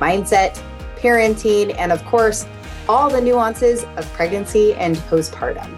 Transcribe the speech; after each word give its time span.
mindset, 0.00 0.60
parenting, 0.96 1.74
and 1.78 1.92
of 1.92 2.04
course, 2.04 2.46
all 2.88 3.08
the 3.08 3.20
nuances 3.20 3.84
of 3.96 4.10
pregnancy 4.12 4.74
and 4.74 4.96
postpartum. 4.96 5.68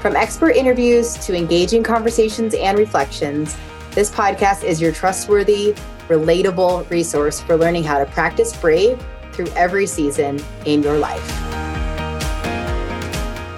From 0.00 0.16
expert 0.16 0.50
interviews 0.50 1.14
to 1.18 1.36
engaging 1.36 1.82
conversations 1.82 2.54
and 2.54 2.78
reflections, 2.78 3.56
this 3.92 4.10
podcast 4.10 4.64
is 4.64 4.80
your 4.80 4.92
trustworthy, 4.92 5.74
relatable 6.08 6.88
resource 6.90 7.40
for 7.40 7.56
learning 7.56 7.84
how 7.84 7.98
to 7.98 8.06
practice 8.06 8.54
brave 8.56 9.02
through 9.32 9.48
every 9.56 9.86
season 9.86 10.40
in 10.66 10.82
your 10.82 10.98
life. 10.98 11.30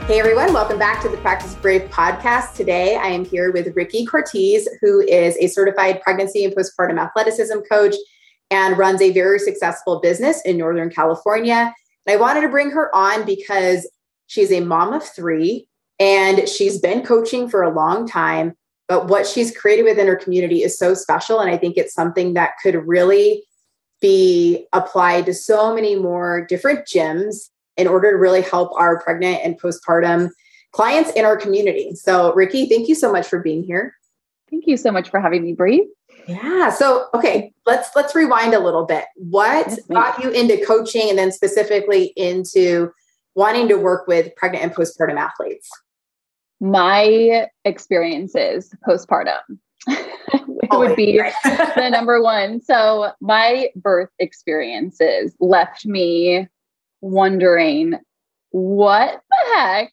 Hey 0.06 0.20
everyone, 0.20 0.52
welcome 0.52 0.78
back 0.78 1.02
to 1.02 1.08
the 1.08 1.16
Practice 1.16 1.56
Brave 1.56 1.90
podcast. 1.90 2.54
Today 2.54 2.94
I 2.94 3.08
am 3.08 3.24
here 3.24 3.50
with 3.50 3.74
Rikki 3.74 4.06
Cortez, 4.06 4.68
who 4.80 5.00
is 5.00 5.36
a 5.38 5.48
certified 5.48 6.00
pregnancy 6.00 6.44
and 6.44 6.54
postpartum 6.54 7.00
athleticism 7.00 7.58
coach 7.68 7.96
and 8.50 8.78
runs 8.78 9.00
a 9.00 9.12
very 9.12 9.38
successful 9.38 10.00
business 10.00 10.40
in 10.44 10.56
Northern 10.56 10.90
California. 10.90 11.74
And 12.06 12.14
I 12.14 12.20
wanted 12.20 12.42
to 12.42 12.48
bring 12.48 12.70
her 12.70 12.94
on 12.94 13.24
because 13.24 13.88
she's 14.26 14.52
a 14.52 14.60
mom 14.60 14.92
of 14.92 15.02
three 15.02 15.66
and 15.98 16.48
she's 16.48 16.78
been 16.78 17.04
coaching 17.04 17.48
for 17.48 17.62
a 17.62 17.74
long 17.74 18.06
time. 18.06 18.54
But 18.88 19.08
what 19.08 19.26
she's 19.26 19.56
created 19.56 19.84
within 19.84 20.06
her 20.06 20.16
community 20.16 20.62
is 20.62 20.78
so 20.78 20.94
special. 20.94 21.40
And 21.40 21.50
I 21.50 21.56
think 21.56 21.76
it's 21.76 21.94
something 21.94 22.34
that 22.34 22.52
could 22.62 22.76
really 22.86 23.44
be 24.00 24.66
applied 24.72 25.26
to 25.26 25.34
so 25.34 25.74
many 25.74 25.96
more 25.96 26.46
different 26.46 26.86
gyms 26.86 27.48
in 27.76 27.88
order 27.88 28.12
to 28.12 28.16
really 28.16 28.42
help 28.42 28.72
our 28.78 29.00
pregnant 29.00 29.40
and 29.42 29.60
postpartum 29.60 30.30
clients 30.72 31.10
in 31.12 31.24
our 31.24 31.36
community. 31.36 31.94
So, 31.94 32.32
Rikki, 32.34 32.66
thank 32.66 32.88
you 32.88 32.94
so 32.94 33.10
much 33.10 33.26
for 33.26 33.40
being 33.40 33.64
here. 33.64 33.94
Thank 34.50 34.66
you 34.66 34.76
so 34.76 34.92
much 34.92 35.10
for 35.10 35.20
having 35.20 35.42
me, 35.42 35.54
Bree. 35.54 35.88
Yeah. 36.26 36.70
So, 36.70 37.06
okay, 37.14 37.52
let's 37.66 37.90
let's 37.94 38.14
rewind 38.14 38.54
a 38.54 38.58
little 38.58 38.84
bit. 38.84 39.04
What 39.16 39.68
yes, 39.68 39.80
got 39.86 40.22
you 40.22 40.30
into 40.30 40.64
coaching 40.64 41.08
and 41.08 41.18
then 41.18 41.30
specifically 41.32 42.12
into 42.16 42.90
wanting 43.34 43.68
to 43.68 43.76
work 43.76 44.06
with 44.08 44.34
pregnant 44.36 44.64
and 44.64 44.74
postpartum 44.74 45.16
athletes? 45.16 45.68
My 46.60 47.48
experiences 47.64 48.74
postpartum. 48.86 49.40
it 49.86 50.70
would 50.72 50.96
be 50.96 51.20
the 51.44 51.88
number 51.90 52.20
one. 52.20 52.60
So, 52.60 53.12
my 53.20 53.68
birth 53.76 54.10
experiences 54.18 55.34
left 55.38 55.86
me 55.86 56.48
wondering 57.02 57.94
what 58.50 59.20
the 59.30 59.54
heck 59.54 59.92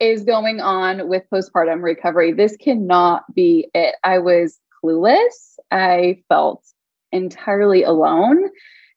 is 0.00 0.24
going 0.24 0.60
on 0.60 1.08
with 1.08 1.24
postpartum 1.32 1.82
recovery. 1.82 2.32
This 2.32 2.56
cannot 2.56 3.24
be 3.34 3.68
it. 3.74 3.96
I 4.02 4.18
was 4.18 4.58
clueless. 4.82 5.56
I 5.70 6.22
felt 6.28 6.64
entirely 7.12 7.82
alone. 7.82 8.48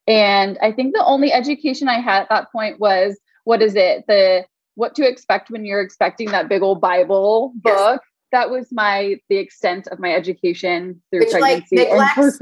And 0.06 0.58
I 0.62 0.72
think 0.72 0.94
the 0.94 1.04
only 1.04 1.32
education 1.32 1.88
I 1.88 2.00
had 2.00 2.22
at 2.22 2.28
that 2.30 2.52
point 2.52 2.78
was 2.78 3.18
what 3.44 3.62
is 3.62 3.74
it? 3.74 4.04
The 4.06 4.44
what 4.74 4.94
to 4.96 5.08
expect 5.08 5.50
when 5.50 5.64
you're 5.64 5.80
expecting 5.80 6.30
that 6.30 6.48
big 6.48 6.62
old 6.62 6.80
Bible 6.80 7.52
book. 7.56 8.00
Yes. 8.02 8.10
That 8.32 8.50
was 8.50 8.68
my 8.72 9.16
the 9.28 9.36
extent 9.36 9.86
of 9.88 9.98
my 9.98 10.12
education 10.12 11.00
through 11.10 11.20
Which, 11.20 11.30
pregnancy. 11.30 11.76
Like, 11.76 11.88
neglects 11.88 12.38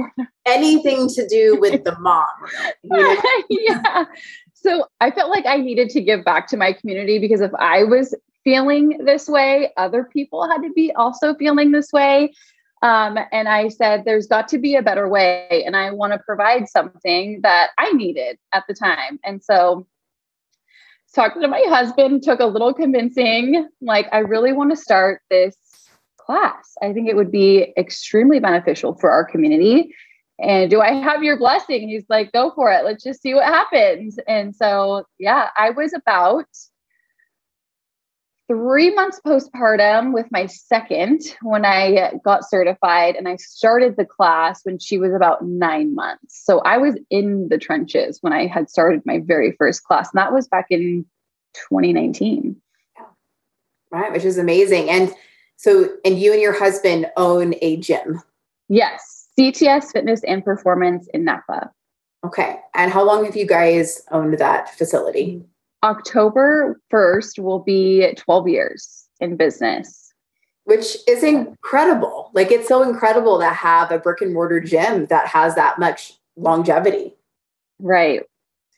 anything 0.46 1.08
to 1.08 1.28
do 1.28 1.58
with 1.60 1.84
the 1.84 1.96
mom. 1.98 2.24
Yeah. 3.50 4.04
So 4.54 4.86
I 4.98 5.10
felt 5.10 5.30
like 5.30 5.44
I 5.46 5.58
needed 5.58 5.90
to 5.90 6.00
give 6.00 6.24
back 6.24 6.48
to 6.48 6.56
my 6.56 6.72
community 6.72 7.18
because 7.18 7.42
if 7.42 7.52
I 7.58 7.84
was 7.84 8.14
feeling 8.44 8.98
this 9.04 9.28
way, 9.28 9.72
other 9.76 10.04
people 10.04 10.48
had 10.48 10.62
to 10.62 10.72
be 10.72 10.90
also 10.92 11.34
feeling 11.34 11.72
this 11.72 11.92
way. 11.92 12.32
Um, 12.84 13.18
and 13.32 13.48
I 13.48 13.68
said, 13.68 14.04
there's 14.04 14.26
got 14.26 14.46
to 14.48 14.58
be 14.58 14.76
a 14.76 14.82
better 14.82 15.08
way. 15.08 15.64
And 15.64 15.74
I 15.74 15.90
want 15.90 16.12
to 16.12 16.18
provide 16.18 16.68
something 16.68 17.40
that 17.42 17.70
I 17.78 17.90
needed 17.92 18.36
at 18.52 18.64
the 18.68 18.74
time. 18.74 19.18
And 19.24 19.42
so, 19.42 19.86
talking 21.14 21.40
to 21.40 21.48
my 21.48 21.64
husband 21.68 22.22
took 22.22 22.40
a 22.40 22.46
little 22.46 22.74
convincing. 22.74 23.66
Like, 23.80 24.06
I 24.12 24.18
really 24.18 24.52
want 24.52 24.70
to 24.70 24.76
start 24.76 25.22
this 25.30 25.56
class. 26.18 26.74
I 26.82 26.92
think 26.92 27.08
it 27.08 27.16
would 27.16 27.32
be 27.32 27.72
extremely 27.78 28.38
beneficial 28.38 28.94
for 28.94 29.10
our 29.10 29.24
community. 29.24 29.94
And 30.38 30.70
do 30.70 30.82
I 30.82 30.92
have 30.92 31.22
your 31.22 31.38
blessing? 31.38 31.88
He's 31.88 32.04
like, 32.10 32.32
go 32.32 32.52
for 32.54 32.70
it. 32.70 32.84
Let's 32.84 33.02
just 33.02 33.22
see 33.22 33.32
what 33.32 33.44
happens. 33.44 34.18
And 34.28 34.54
so, 34.54 35.04
yeah, 35.18 35.48
I 35.56 35.70
was 35.70 35.94
about 35.94 36.48
three 38.54 38.94
months 38.94 39.20
postpartum 39.26 40.12
with 40.12 40.26
my 40.30 40.46
second 40.46 41.20
when 41.42 41.64
I 41.64 42.12
got 42.24 42.48
certified, 42.48 43.16
and 43.16 43.26
I 43.28 43.36
started 43.36 43.96
the 43.96 44.04
class 44.04 44.60
when 44.62 44.78
she 44.78 44.96
was 44.96 45.12
about 45.12 45.44
nine 45.44 45.94
months. 45.94 46.40
So 46.44 46.60
I 46.60 46.78
was 46.78 46.96
in 47.10 47.48
the 47.48 47.58
trenches 47.58 48.18
when 48.20 48.32
I 48.32 48.46
had 48.46 48.70
started 48.70 49.02
my 49.04 49.20
very 49.24 49.52
first 49.58 49.82
class, 49.82 50.10
and 50.12 50.18
that 50.18 50.32
was 50.32 50.46
back 50.46 50.66
in 50.70 51.04
2019. 51.70 52.56
Right, 53.90 54.12
which 54.12 54.24
is 54.24 54.38
amazing. 54.38 54.88
And 54.88 55.12
so, 55.56 55.88
and 56.04 56.18
you 56.18 56.32
and 56.32 56.40
your 56.40 56.56
husband 56.56 57.06
own 57.16 57.54
a 57.60 57.76
gym. 57.78 58.22
Yes, 58.68 59.28
CTS 59.38 59.92
Fitness 59.92 60.22
and 60.24 60.44
Performance 60.44 61.08
in 61.12 61.24
Napa. 61.24 61.70
Okay. 62.24 62.60
And 62.74 62.92
how 62.92 63.04
long 63.04 63.24
have 63.24 63.36
you 63.36 63.46
guys 63.46 64.02
owned 64.10 64.38
that 64.38 64.74
facility? 64.76 65.42
October 65.84 66.80
1st 66.90 67.38
will 67.38 67.58
be 67.58 68.10
12 68.16 68.48
years 68.48 69.06
in 69.20 69.36
business. 69.36 70.12
Which 70.64 70.96
is 71.06 71.22
incredible. 71.22 72.30
Like 72.32 72.50
it's 72.50 72.66
so 72.66 72.82
incredible 72.82 73.38
to 73.38 73.50
have 73.50 73.92
a 73.92 73.98
brick 73.98 74.22
and 74.22 74.32
mortar 74.32 74.60
gym 74.60 75.04
that 75.06 75.26
has 75.26 75.54
that 75.56 75.78
much 75.78 76.14
longevity. 76.36 77.14
Right. 77.78 78.22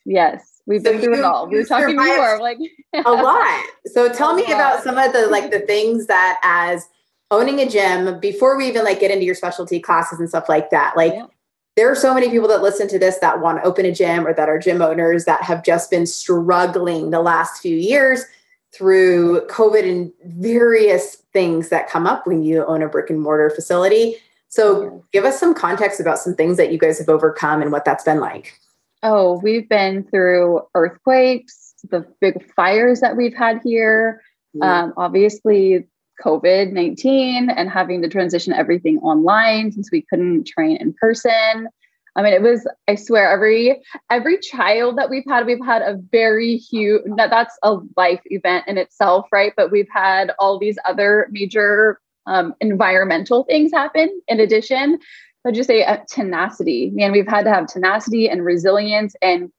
Yes. 0.05 0.61
We've 0.67 0.83
so 0.83 0.91
been 0.91 1.00
through 1.00 1.19
it 1.19 1.25
all. 1.25 1.47
We 1.47 1.59
were 1.59 1.65
talking 1.65 1.97
before, 1.97 2.41
like 2.41 2.59
a 2.93 3.12
lot. 3.12 3.65
So 3.87 4.12
tell 4.12 4.34
me 4.34 4.44
about 4.47 4.83
some 4.83 4.99
of 4.99 5.12
the 5.12 5.28
like 5.28 5.53
the 5.53 5.61
things 5.61 6.09
that 6.09 6.41
as 6.43 6.88
owning 7.31 7.61
a 7.61 7.69
gym 7.69 8.19
before 8.19 8.56
we 8.56 8.67
even 8.67 8.83
like 8.83 8.99
get 8.99 9.12
into 9.12 9.25
your 9.25 9.37
specialty 9.37 9.78
classes 9.78 10.19
and 10.19 10.28
stuff 10.28 10.49
like 10.49 10.71
that. 10.71 10.97
Like 10.97 11.12
yeah 11.15 11.27
there 11.76 11.91
are 11.91 11.94
so 11.94 12.14
many 12.14 12.31
people 12.31 12.48
that 12.48 12.62
listen 12.62 12.88
to 12.88 12.98
this 12.98 13.19
that 13.19 13.41
want 13.41 13.59
to 13.59 13.64
open 13.64 13.84
a 13.84 13.92
gym 13.92 14.26
or 14.26 14.32
that 14.32 14.48
are 14.48 14.59
gym 14.59 14.81
owners 14.81 15.26
that 15.26 15.42
have 15.42 15.62
just 15.62 15.91
been 15.91 16.06
struggling 16.06 17.10
the 17.10 17.20
last 17.20 17.60
few 17.60 17.76
years 17.76 18.25
through 18.72 19.47
COVID 19.48 19.88
and 19.88 20.12
various 20.25 21.16
things 21.32 21.69
that 21.69 21.88
come 21.88 22.06
up 22.06 22.26
when 22.26 22.42
you 22.42 22.64
own 22.64 22.82
a 22.82 22.88
brick 22.88 23.10
and 23.10 23.20
mortar 23.20 23.50
facility. 23.50 24.16
So, 24.48 25.04
give 25.12 25.25
us 25.25 25.38
some 25.38 25.54
context 25.54 26.00
about 26.00 26.19
some 26.19 26.34
things 26.34 26.56
that 26.56 26.72
you 26.72 26.78
guys 26.78 26.98
have 26.98 27.09
overcome 27.09 27.60
and 27.60 27.72
what 27.72 27.84
that's 27.84 28.04
been 28.04 28.20
like. 28.20 28.58
Oh, 29.03 29.38
we've 29.43 29.69
been 29.69 30.04
through 30.04 30.62
earthquakes, 30.75 31.75
the 31.91 32.06
big 32.20 32.50
fires 32.54 33.00
that 33.00 33.16
we've 33.16 33.34
had 33.34 33.60
here. 33.62 34.22
Um, 34.62 34.94
obviously, 34.97 35.87
COVID 36.25 36.72
19 36.72 37.50
and 37.50 37.71
having 37.71 38.03
to 38.03 38.09
transition 38.09 38.53
everything 38.53 38.99
online 38.99 39.72
since 39.72 39.91
we 39.91 40.03
couldn't 40.03 40.47
train 40.47 40.77
in 40.77 40.94
person. 40.94 41.69
I 42.16 42.22
mean, 42.22 42.32
it 42.32 42.41
was, 42.41 42.66
I 42.88 42.94
swear, 42.94 43.31
every 43.31 43.82
every 44.11 44.38
child 44.38 44.96
that 44.96 45.11
we've 45.11 45.26
had, 45.29 45.44
we've 45.44 45.64
had 45.64 45.82
a 45.82 45.99
very 46.11 46.56
huge 46.56 47.02
that 47.17 47.29
that's 47.29 47.56
a 47.62 47.76
life 47.96 48.23
event 48.26 48.64
in 48.67 48.79
itself, 48.79 49.26
right? 49.31 49.52
But 49.55 49.70
we've 49.70 49.88
had 49.93 50.32
all 50.38 50.58
these 50.58 50.79
other 50.87 51.29
major 51.31 52.00
um, 52.26 52.55
environmental 52.61 53.44
things 53.44 53.70
happen 53.70 54.08
in 54.29 54.41
addition. 54.41 54.99
I'd 55.46 55.55
just 55.55 55.69
say 55.69 55.85
uh, 55.85 55.99
tenacity. 56.08 56.91
Man, 56.93 57.12
we've 57.12 57.29
had 57.29 57.44
to 57.44 57.52
have 57.52 57.67
tenacity 57.67 58.29
and 58.29 58.44
resilience 58.44 59.14
and 59.23 59.52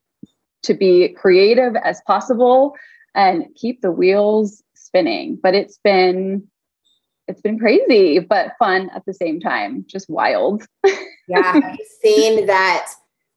to 0.63 0.73
be 0.73 1.09
creative 1.09 1.75
as 1.77 2.01
possible 2.05 2.75
and 3.15 3.45
keep 3.55 3.81
the 3.81 3.91
wheels 3.91 4.63
spinning, 4.87 5.37
but 5.41 5.53
it's 5.53 5.79
been 5.83 6.47
it's 7.27 7.41
been 7.41 7.59
crazy, 7.59 8.19
but 8.19 8.53
fun 8.57 8.89
at 8.95 9.05
the 9.05 9.13
same 9.13 9.39
time, 9.39 9.83
just 9.85 10.09
wild. 10.09 10.65
yeah. 11.27 11.53
Have 11.53 11.77
seen 12.01 12.47
that 12.47 12.89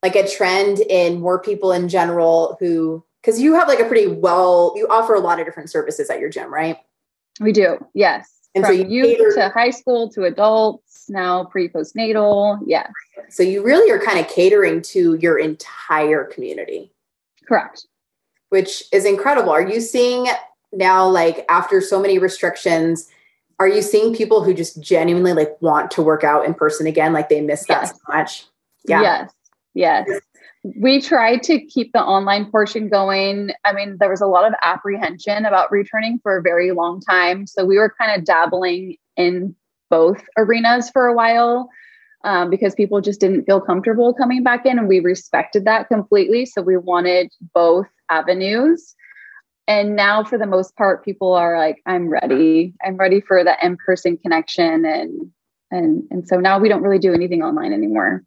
like 0.02 0.14
a 0.14 0.28
trend 0.28 0.78
in 0.78 1.20
more 1.20 1.40
people 1.40 1.72
in 1.72 1.88
general 1.88 2.56
who 2.60 3.04
because 3.20 3.40
you 3.40 3.54
have 3.54 3.68
like 3.68 3.80
a 3.80 3.84
pretty 3.84 4.06
well 4.06 4.72
you 4.76 4.86
offer 4.88 5.14
a 5.14 5.20
lot 5.20 5.40
of 5.40 5.46
different 5.46 5.70
services 5.70 6.08
at 6.08 6.20
your 6.20 6.30
gym, 6.30 6.52
right? 6.52 6.78
We 7.40 7.52
do, 7.52 7.78
yes. 7.94 8.30
And 8.54 8.64
From 8.64 8.76
so 8.76 8.82
you 8.82 9.06
youth 9.06 9.34
to 9.36 9.48
high 9.50 9.70
school 9.70 10.10
to 10.10 10.24
adults. 10.24 11.06
now, 11.08 11.44
pre 11.44 11.68
postnatal. 11.68 12.60
Yes. 12.66 12.90
So 13.28 13.42
you 13.42 13.62
really 13.62 13.90
are 13.90 13.98
kind 14.04 14.18
of 14.18 14.28
catering 14.28 14.82
to 14.82 15.14
your 15.14 15.38
entire 15.38 16.24
community. 16.24 16.92
Correct. 17.46 17.86
Which 18.48 18.84
is 18.92 19.04
incredible. 19.04 19.50
Are 19.50 19.62
you 19.62 19.80
seeing 19.80 20.26
now, 20.72 21.06
like 21.08 21.44
after 21.48 21.80
so 21.80 22.00
many 22.00 22.18
restrictions, 22.18 23.08
are 23.58 23.68
you 23.68 23.82
seeing 23.82 24.14
people 24.14 24.42
who 24.42 24.54
just 24.54 24.80
genuinely 24.80 25.32
like 25.32 25.60
want 25.60 25.90
to 25.92 26.02
work 26.02 26.24
out 26.24 26.46
in 26.46 26.54
person 26.54 26.86
again? 26.86 27.12
Like 27.12 27.28
they 27.28 27.40
miss 27.40 27.66
that 27.66 27.88
so 27.88 27.96
much? 28.08 28.46
Yeah. 28.88 29.02
Yes. 29.02 29.32
Yes. 29.74 30.08
We 30.76 31.00
tried 31.00 31.42
to 31.44 31.60
keep 31.66 31.92
the 31.92 32.02
online 32.02 32.50
portion 32.50 32.88
going. 32.88 33.50
I 33.64 33.72
mean, 33.72 33.96
there 33.98 34.10
was 34.10 34.20
a 34.20 34.26
lot 34.26 34.46
of 34.46 34.54
apprehension 34.62 35.44
about 35.46 35.70
returning 35.70 36.20
for 36.22 36.36
a 36.36 36.42
very 36.42 36.72
long 36.72 37.00
time. 37.00 37.46
So 37.46 37.64
we 37.64 37.78
were 37.78 37.94
kind 37.98 38.18
of 38.18 38.24
dabbling 38.26 38.96
in 39.16 39.54
both 39.88 40.22
arenas 40.36 40.90
for 40.90 41.06
a 41.06 41.14
while 41.14 41.68
um, 42.24 42.50
because 42.50 42.74
people 42.74 43.00
just 43.00 43.20
didn't 43.20 43.44
feel 43.44 43.60
comfortable 43.60 44.12
coming 44.12 44.42
back 44.42 44.66
in. 44.66 44.78
And 44.78 44.86
we 44.86 45.00
respected 45.00 45.64
that 45.64 45.88
completely. 45.88 46.46
So 46.46 46.62
we 46.62 46.76
wanted 46.76 47.32
both 47.54 47.86
avenues. 48.10 48.94
And 49.70 49.94
now, 49.94 50.24
for 50.24 50.36
the 50.36 50.48
most 50.48 50.74
part, 50.74 51.04
people 51.04 51.32
are 51.32 51.56
like, 51.56 51.80
I'm 51.86 52.08
ready. 52.08 52.74
I'm 52.84 52.96
ready 52.96 53.20
for 53.20 53.44
the 53.44 53.54
in 53.64 53.76
person 53.76 54.16
connection. 54.16 54.84
And, 54.84 55.30
and, 55.70 56.02
and 56.10 56.26
so 56.26 56.38
now 56.40 56.58
we 56.58 56.68
don't 56.68 56.82
really 56.82 56.98
do 56.98 57.14
anything 57.14 57.44
online 57.44 57.72
anymore. 57.72 58.24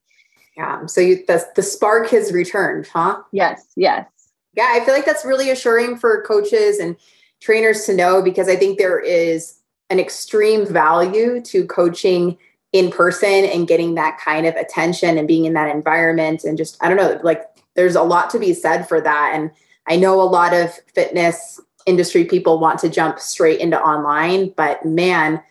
Yeah. 0.56 0.86
So 0.86 1.02
you, 1.02 1.18
the, 1.28 1.46
the 1.58 1.62
spark 1.62 2.12
has 2.12 2.32
returned, 2.32 2.88
huh? 2.88 3.22
Yes. 3.34 3.74
Yes. 3.76 4.08
Yeah. 4.54 4.70
I 4.72 4.86
feel 4.86 4.94
like 4.94 5.06
that's 5.06 5.26
really 5.26 5.50
assuring 5.50 5.98
for 5.98 6.22
coaches 6.22 6.80
and 6.80 6.96
trainers 7.42 7.84
to 7.88 7.94
know 7.94 8.22
because 8.22 8.48
I 8.48 8.56
think 8.56 8.78
there 8.78 9.02
is 9.02 9.60
an 9.90 10.00
extreme 10.00 10.66
value 10.66 11.42
to 11.42 11.68
coaching 11.68 12.38
in 12.72 12.90
person 12.90 13.28
and 13.28 13.68
getting 13.68 13.96
that 13.96 14.18
kind 14.18 14.46
of 14.46 14.56
attention 14.56 15.18
and 15.18 15.28
being 15.28 15.44
in 15.44 15.56
that 15.56 15.76
environment. 15.76 16.46
And 16.46 16.58
just, 16.58 16.82
I 16.82 16.88
don't 16.88 16.96
know, 16.96 17.20
like 17.22 17.44
there's 17.76 17.96
a 17.96 18.04
lot 18.04 18.30
to 18.30 18.40
be 18.40 18.54
said 18.54 18.88
for 18.88 19.02
that. 19.02 19.32
And 19.36 19.52
I 19.88 19.96
know 19.98 20.22
a 20.22 20.24
lot 20.24 20.54
of 20.54 20.74
fitness 20.94 21.60
industry 21.86 22.26
people 22.26 22.60
want 22.60 22.80
to 22.80 22.90
jump 22.90 23.20
straight 23.20 23.60
into 23.60 23.80
online, 23.80 24.50
but 24.56 24.86
man, 24.86 25.44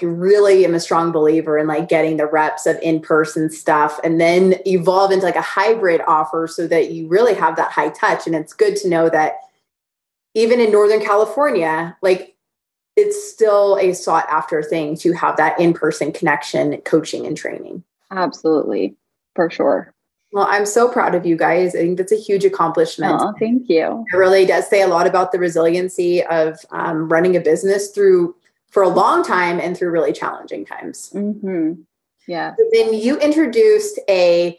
I 0.00 0.04
really 0.04 0.64
am 0.64 0.74
a 0.74 0.80
strong 0.80 1.12
believer 1.12 1.58
in 1.58 1.66
like 1.66 1.88
getting 1.88 2.16
the 2.16 2.26
reps 2.26 2.66
of 2.66 2.78
in-person 2.80 3.50
stuff 3.50 4.00
and 4.02 4.20
then 4.20 4.54
evolve 4.64 5.10
into 5.10 5.26
like 5.26 5.36
a 5.36 5.42
hybrid 5.42 6.00
offer 6.06 6.46
so 6.46 6.66
that 6.68 6.92
you 6.92 7.08
really 7.08 7.34
have 7.34 7.56
that 7.56 7.72
high 7.72 7.90
touch. 7.90 8.26
And 8.26 8.34
it's 8.34 8.54
good 8.54 8.76
to 8.76 8.88
know 8.88 9.10
that 9.10 9.40
even 10.34 10.60
in 10.60 10.72
Northern 10.72 11.00
California, 11.00 11.96
like 12.00 12.36
it's 12.96 13.30
still 13.30 13.76
a 13.78 13.92
sought 13.92 14.26
after 14.30 14.62
thing 14.62 14.96
to 14.98 15.12
have 15.12 15.36
that 15.36 15.58
in-person 15.60 16.12
connection, 16.12 16.76
coaching 16.82 17.26
and 17.26 17.36
training. 17.36 17.82
Absolutely. 18.10 18.96
For 19.34 19.50
sure. 19.50 19.92
Well, 20.32 20.46
I'm 20.48 20.64
so 20.64 20.88
proud 20.88 21.14
of 21.14 21.26
you 21.26 21.36
guys. 21.36 21.74
I 21.74 21.80
think 21.80 21.98
that's 21.98 22.12
a 22.12 22.16
huge 22.16 22.44
accomplishment. 22.44 23.20
Oh, 23.20 23.34
thank 23.38 23.68
you. 23.68 24.04
It 24.12 24.16
really 24.16 24.46
does 24.46 24.66
say 24.66 24.80
a 24.80 24.88
lot 24.88 25.06
about 25.06 25.30
the 25.30 25.38
resiliency 25.38 26.24
of 26.24 26.58
um, 26.70 27.08
running 27.08 27.36
a 27.36 27.40
business 27.40 27.90
through 27.90 28.34
for 28.70 28.82
a 28.82 28.88
long 28.88 29.22
time 29.22 29.60
and 29.60 29.76
through 29.76 29.90
really 29.90 30.12
challenging 30.12 30.64
times. 30.64 31.12
Mm-hmm. 31.14 31.82
Yeah. 32.26 32.54
So 32.56 32.64
then 32.72 32.94
you 32.94 33.18
introduced 33.18 34.00
a 34.08 34.58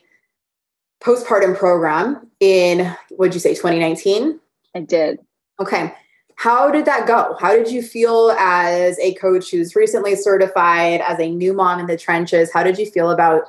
postpartum 1.01 1.57
program 1.57 2.29
in, 2.39 2.95
what'd 3.09 3.33
you 3.33 3.39
say, 3.39 3.55
2019? 3.55 4.39
I 4.75 4.79
did. 4.81 5.19
Okay. 5.59 5.93
How 6.35 6.69
did 6.69 6.85
that 6.85 7.07
go? 7.07 7.35
How 7.39 7.55
did 7.55 7.71
you 7.71 7.81
feel 7.81 8.35
as 8.39 8.99
a 8.99 9.13
coach 9.15 9.49
who's 9.49 9.75
recently 9.75 10.15
certified, 10.15 11.01
as 11.01 11.19
a 11.19 11.29
new 11.29 11.53
mom 11.53 11.79
in 11.79 11.87
the 11.87 11.97
trenches? 11.97 12.51
How 12.51 12.63
did 12.63 12.77
you 12.77 12.85
feel 12.85 13.11
about 13.11 13.43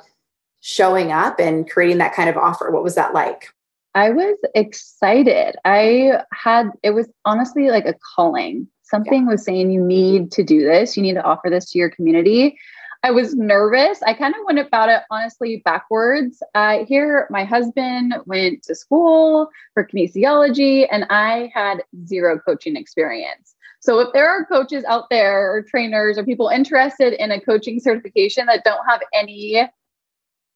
showing 0.64 1.12
up 1.12 1.38
and 1.38 1.70
creating 1.70 1.98
that 1.98 2.14
kind 2.14 2.30
of 2.30 2.36
offer? 2.36 2.70
What 2.70 2.82
was 2.82 2.94
that 2.94 3.14
like? 3.14 3.48
I 3.94 4.10
was 4.10 4.36
excited. 4.54 5.56
I 5.64 6.22
had, 6.32 6.70
it 6.82 6.90
was 6.90 7.08
honestly 7.24 7.70
like 7.70 7.86
a 7.86 7.94
calling 8.16 8.68
Something 8.84 9.22
yeah. 9.22 9.30
was 9.30 9.44
saying 9.44 9.70
you 9.70 9.82
need 9.82 10.30
to 10.32 10.44
do 10.44 10.62
this, 10.62 10.96
you 10.96 11.02
need 11.02 11.14
to 11.14 11.24
offer 11.24 11.48
this 11.50 11.70
to 11.72 11.78
your 11.78 11.90
community. 11.90 12.58
I 13.02 13.10
was 13.10 13.34
nervous. 13.34 14.02
I 14.02 14.14
kind 14.14 14.34
of 14.34 14.40
went 14.46 14.58
about 14.58 14.88
it 14.88 15.02
honestly 15.10 15.60
backwards. 15.64 16.42
Uh, 16.54 16.84
here, 16.86 17.26
my 17.28 17.44
husband 17.44 18.14
went 18.24 18.62
to 18.62 18.74
school 18.74 19.50
for 19.74 19.86
kinesiology, 19.86 20.86
and 20.90 21.04
I 21.10 21.50
had 21.52 21.82
zero 22.06 22.38
coaching 22.38 22.76
experience. 22.76 23.54
So, 23.80 24.00
if 24.00 24.12
there 24.14 24.28
are 24.28 24.46
coaches 24.46 24.84
out 24.84 25.10
there, 25.10 25.52
or 25.52 25.62
trainers, 25.62 26.16
or 26.16 26.24
people 26.24 26.48
interested 26.48 27.12
in 27.12 27.30
a 27.30 27.40
coaching 27.40 27.78
certification 27.80 28.46
that 28.46 28.64
don't 28.64 28.86
have 28.88 29.00
any 29.12 29.68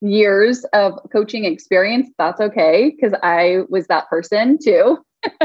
years 0.00 0.64
of 0.72 0.98
coaching 1.12 1.44
experience, 1.44 2.08
that's 2.18 2.40
okay, 2.40 2.94
because 2.94 3.18
I 3.22 3.60
was 3.68 3.86
that 3.88 4.08
person 4.08 4.58
too. 4.62 4.98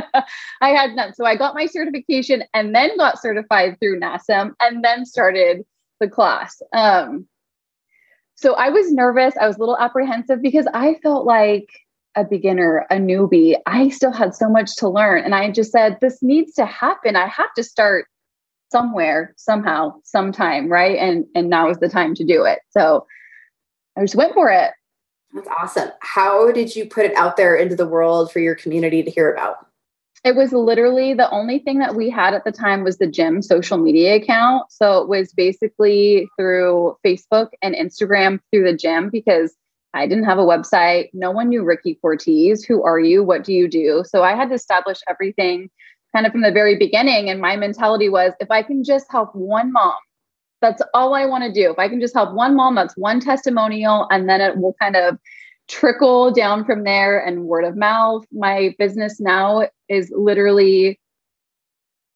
I 0.62 0.70
had 0.70 0.96
none. 0.96 1.14
So 1.14 1.26
I 1.26 1.36
got 1.36 1.56
my 1.56 1.66
certification 1.66 2.44
and 2.54 2.76
then 2.76 2.96
got 2.98 3.22
certified 3.22 3.78
through 3.80 4.00
NASM 4.00 4.52
and 4.60 4.84
then 4.84 5.06
started 5.06 5.64
the 6.00 6.08
class. 6.08 6.62
Um, 6.74 7.28
so 8.36 8.54
I 8.54 8.70
was 8.70 8.92
nervous. 8.92 9.34
I 9.40 9.48
was 9.48 9.58
a 9.58 9.60
little 9.60 9.78
apprehensive 9.78 10.42
because 10.42 10.68
I 10.74 10.96
felt 11.02 11.26
like 11.26 11.68
a 12.16 12.24
beginner, 12.24 12.86
a 12.92 12.96
newbie. 12.96 13.56
I 13.66 13.90
still 13.90 14.12
had 14.12 14.36
so 14.36 14.50
much 14.50 14.76
to 14.78 14.90
learn. 14.90 15.24
And 15.24 15.34
I 15.34 15.50
just 15.50 15.72
said, 15.72 15.98
this 16.02 16.22
needs 16.22 16.54
to 16.56 16.66
happen. 16.66 17.16
I 17.16 17.28
have 17.28 17.54
to 17.56 17.64
start 17.64 18.06
somewhere, 18.72 19.34
somehow, 19.38 19.94
sometime, 20.04 20.68
right? 20.68 20.98
And 20.98 21.26
and 21.36 21.50
now 21.50 21.70
is 21.70 21.78
the 21.78 21.90
time 21.90 22.16
to 22.16 22.24
do 22.24 22.44
it. 22.44 22.60
So 22.72 23.06
I 23.98 24.02
just 24.02 24.16
went 24.16 24.34
for 24.34 24.50
it. 24.50 24.72
That's 25.34 25.48
awesome. 25.48 25.90
How 26.00 26.52
did 26.52 26.76
you 26.76 26.86
put 26.86 27.06
it 27.06 27.16
out 27.16 27.38
there 27.38 27.56
into 27.56 27.76
the 27.76 27.88
world 27.88 28.32
for 28.32 28.40
your 28.40 28.56
community 28.56 29.02
to 29.04 29.10
hear 29.10 29.32
about? 29.32 29.68
It 30.24 30.36
was 30.36 30.54
literally 30.54 31.14
the 31.14 31.30
only 31.32 31.60
thing 31.60 31.80
that 31.80 31.96
we 31.96 32.10
had 32.10 32.34
at 32.34 32.46
the 32.46 32.52
time 32.52 32.84
was 32.84 32.98
the 32.98 33.08
gym 33.08 33.42
social 33.42 33.78
media 33.78 34.16
account. 34.16 34.72
So 34.72 35.02
it 35.02 35.10
was 35.10 35.34
basically 35.34 36.30
through 36.38 36.98
Facebook 37.06 37.50
and 37.62 37.76
Instagram 37.76 38.40
through 38.52 38.64
the 38.64 38.78
gym 38.78 39.10
because 39.10 39.56
I 39.94 40.08
didn't 40.08 40.24
have 40.24 40.40
a 40.40 40.44
website. 40.44 41.10
No 41.14 41.30
one 41.32 41.50
knew 41.50 41.64
Rikki 41.64 41.96
Cortez. 41.96 42.64
Who 42.64 42.84
are 42.84 43.00
you? 43.00 43.24
What 43.24 43.44
do 43.44 43.54
you 43.54 43.68
do? 43.68 44.04
So 44.08 44.24
I 44.24 44.34
had 44.34 44.50
to 44.50 44.56
establish 44.56 45.00
everything 45.10 45.70
kind 46.16 46.26
of 46.26 46.32
from 46.32 46.42
the 46.42 46.52
very 46.52 46.78
beginning. 46.78 47.30
And 47.30 47.42
my 47.42 47.58
mentality 47.58 48.08
was 48.08 48.34
if 48.40 48.50
I 48.50 48.64
can 48.64 48.84
just 48.84 49.12
help 49.12 49.36
one 49.36 49.72
mom 49.72 49.96
that's 50.64 50.82
all 50.94 51.14
I 51.14 51.26
want 51.26 51.44
to 51.44 51.52
do. 51.52 51.72
If 51.72 51.78
I 51.78 51.90
can 51.90 52.00
just 52.00 52.16
help 52.16 52.34
one 52.34 52.56
mom, 52.56 52.76
that's 52.76 52.96
one 52.96 53.20
testimonial, 53.20 54.08
and 54.10 54.28
then 54.28 54.42
it 54.42 54.58
will 54.58 54.76
kind 54.82 54.96
of 54.96 55.20
trickle 55.68 56.32
down 56.32 56.66
from 56.66 56.84
there 56.84 57.20
and 57.20 57.46
word 57.46 57.66
of 57.66 57.76
mouth. 57.76 58.26
My 58.32 58.74
business 58.80 59.20
now 59.20 59.68
is 59.90 60.12
literally 60.16 61.00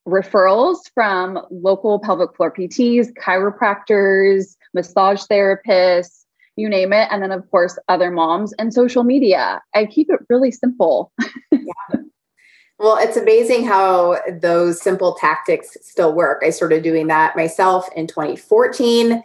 referrals 0.08 0.78
from 0.94 1.40
local 1.52 2.00
pelvic 2.00 2.36
floor 2.36 2.54
PTs, 2.54 3.10
chiropractors, 3.14 4.56
massage 4.74 5.24
therapists, 5.24 6.24
you 6.56 6.70
name 6.70 6.94
it. 6.94 7.10
And 7.12 7.22
then, 7.22 7.32
of 7.32 7.50
course, 7.52 7.78
other 7.90 8.10
moms 8.10 8.54
and 8.54 8.74
social 8.74 9.04
media. 9.04 9.62
I 9.76 9.86
keep 9.86 10.10
it 10.10 10.22
really 10.30 10.52
simple. 10.52 11.12
yeah. 11.52 11.97
Well, 12.80 12.98
it's 12.98 13.18
amazing 13.18 13.66
how 13.66 14.20
those 14.40 14.82
simple 14.82 15.16
tactics 15.16 15.78
still 15.82 16.14
work. 16.14 16.44
I 16.46 16.52
started 16.52 16.84
doing 16.84 17.08
that 17.08 17.36
myself 17.36 17.90
in 17.96 18.06
2014, 18.06 19.24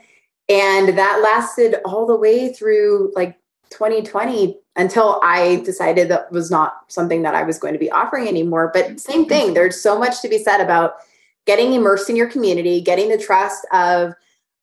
and 0.49 0.99
that 0.99 1.21
lasted 1.23 1.77
all 1.85 2.07
the 2.07 2.17
way 2.17 2.53
through 2.53 3.13
like 3.15 3.37
2020 3.71 4.59
until 4.77 5.21
I 5.23 5.57
decided 5.65 6.09
that 6.09 6.33
was 6.33 6.51
not 6.51 6.85
something 6.89 7.23
that 7.23 7.35
I 7.35 7.43
was 7.43 7.59
going 7.59 7.75
to 7.75 7.79
be 7.79 7.91
offering 7.91 8.27
anymore. 8.27 8.71
But 8.73 9.01
same 9.01 9.27
thing, 9.27 9.53
there's 9.53 9.81
so 9.81 9.99
much 9.99 10.23
to 10.23 10.29
be 10.29 10.39
said 10.39 10.63
about 10.63 10.95
getting 11.45 11.75
immersed 11.75 12.09
in 12.09 12.17
your 12.17 12.31
community, 12.31 12.81
getting 12.81 13.11
the 13.11 13.19
trust 13.19 13.67
of 13.73 14.15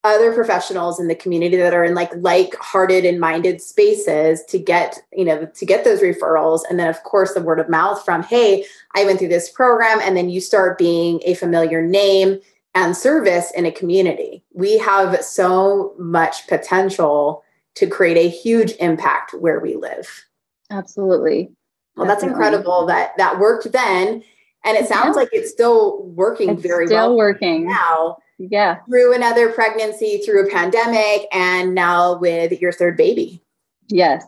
other 0.02 0.32
professionals 0.32 0.98
in 0.98 1.08
the 1.08 1.14
community 1.14 1.56
that 1.56 1.74
are 1.74 1.84
in 1.84 1.94
like 1.94 2.10
like-hearted 2.16 3.04
and 3.04 3.20
minded 3.20 3.60
spaces 3.60 4.42
to 4.44 4.58
get 4.58 4.98
you 5.12 5.24
know 5.24 5.44
to 5.46 5.66
get 5.66 5.84
those 5.84 6.00
referrals. 6.00 6.62
And 6.68 6.78
then 6.78 6.88
of 6.88 7.02
course 7.02 7.34
the 7.34 7.42
word 7.42 7.60
of 7.60 7.68
mouth 7.68 8.02
from 8.04 8.22
hey 8.22 8.64
i 8.94 9.04
went 9.04 9.18
through 9.18 9.28
this 9.28 9.50
program 9.50 10.00
and 10.02 10.16
then 10.16 10.30
you 10.30 10.40
start 10.40 10.78
being 10.78 11.20
a 11.24 11.34
familiar 11.34 11.82
name 11.82 12.40
and 12.74 12.96
service 12.96 13.50
in 13.56 13.66
a 13.66 13.72
community. 13.72 14.42
We 14.52 14.78
have 14.78 15.22
so 15.24 15.94
much 15.98 16.46
potential 16.46 17.42
to 17.74 17.86
create 17.86 18.16
a 18.16 18.28
huge 18.28 18.72
impact 18.80 19.34
where 19.34 19.60
we 19.60 19.74
live. 19.74 20.26
Absolutely. 20.70 21.50
Well 21.96 22.06
that's 22.06 22.22
incredible 22.22 22.86
that 22.86 23.16
that 23.18 23.38
worked 23.38 23.70
then 23.72 24.22
and 24.64 24.76
it 24.76 24.86
sounds 24.86 25.16
yeah. 25.16 25.22
like 25.22 25.28
it's 25.32 25.50
still 25.50 26.02
working 26.04 26.50
it's 26.50 26.62
very 26.62 26.86
still 26.86 27.08
well 27.08 27.16
working. 27.16 27.66
now 27.66 28.18
yeah 28.48 28.78
through 28.88 29.14
another 29.14 29.50
pregnancy 29.50 30.18
through 30.24 30.46
a 30.46 30.50
pandemic 30.50 31.26
and 31.32 31.74
now 31.74 32.18
with 32.18 32.58
your 32.60 32.72
third 32.72 32.96
baby 32.96 33.42
yes 33.88 34.24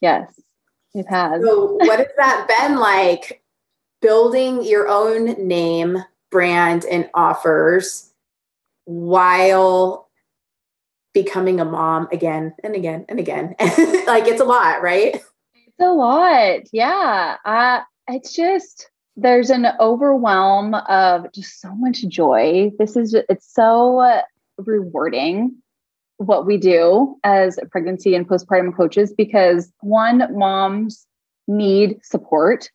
yes 0.00 0.40
it 0.94 1.06
has 1.08 1.42
so 1.42 1.72
what 1.74 1.98
has 1.98 2.08
that 2.16 2.46
been 2.48 2.78
like 2.78 3.42
building 4.00 4.64
your 4.64 4.88
own 4.88 5.26
name 5.46 5.98
brand 6.30 6.84
and 6.84 7.10
offers 7.14 8.12
while 8.84 10.10
becoming 11.12 11.60
a 11.60 11.64
mom 11.64 12.08
again 12.12 12.54
and 12.62 12.74
again 12.74 13.04
and 13.08 13.18
again. 13.18 13.54
like 14.06 14.26
it's 14.26 14.40
a 14.40 14.44
lot, 14.44 14.82
right? 14.82 15.14
It's 15.54 15.80
a 15.80 15.92
lot. 15.92 16.60
Yeah. 16.72 17.36
Uh, 17.44 17.80
it's 18.08 18.32
just, 18.32 18.89
there's 19.16 19.50
an 19.50 19.66
overwhelm 19.80 20.74
of 20.74 21.32
just 21.32 21.60
so 21.60 21.74
much 21.74 22.06
joy. 22.08 22.70
This 22.78 22.96
is, 22.96 23.14
it's 23.28 23.52
so 23.52 24.22
rewarding 24.56 25.56
what 26.16 26.46
we 26.46 26.58
do 26.58 27.16
as 27.24 27.58
pregnancy 27.70 28.14
and 28.14 28.28
postpartum 28.28 28.76
coaches 28.76 29.12
because 29.16 29.72
one, 29.80 30.36
moms 30.36 31.06
need 31.48 31.98
support 32.04 32.70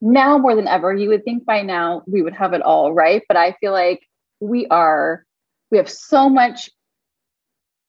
now 0.00 0.38
more 0.38 0.54
than 0.54 0.68
ever. 0.68 0.94
You 0.94 1.08
would 1.08 1.24
think 1.24 1.44
by 1.44 1.62
now 1.62 2.02
we 2.06 2.22
would 2.22 2.34
have 2.34 2.52
it 2.52 2.62
all, 2.62 2.92
right? 2.92 3.22
But 3.26 3.36
I 3.36 3.52
feel 3.60 3.72
like 3.72 4.00
we 4.40 4.66
are, 4.66 5.24
we 5.70 5.78
have 5.78 5.90
so 5.90 6.28
much 6.28 6.70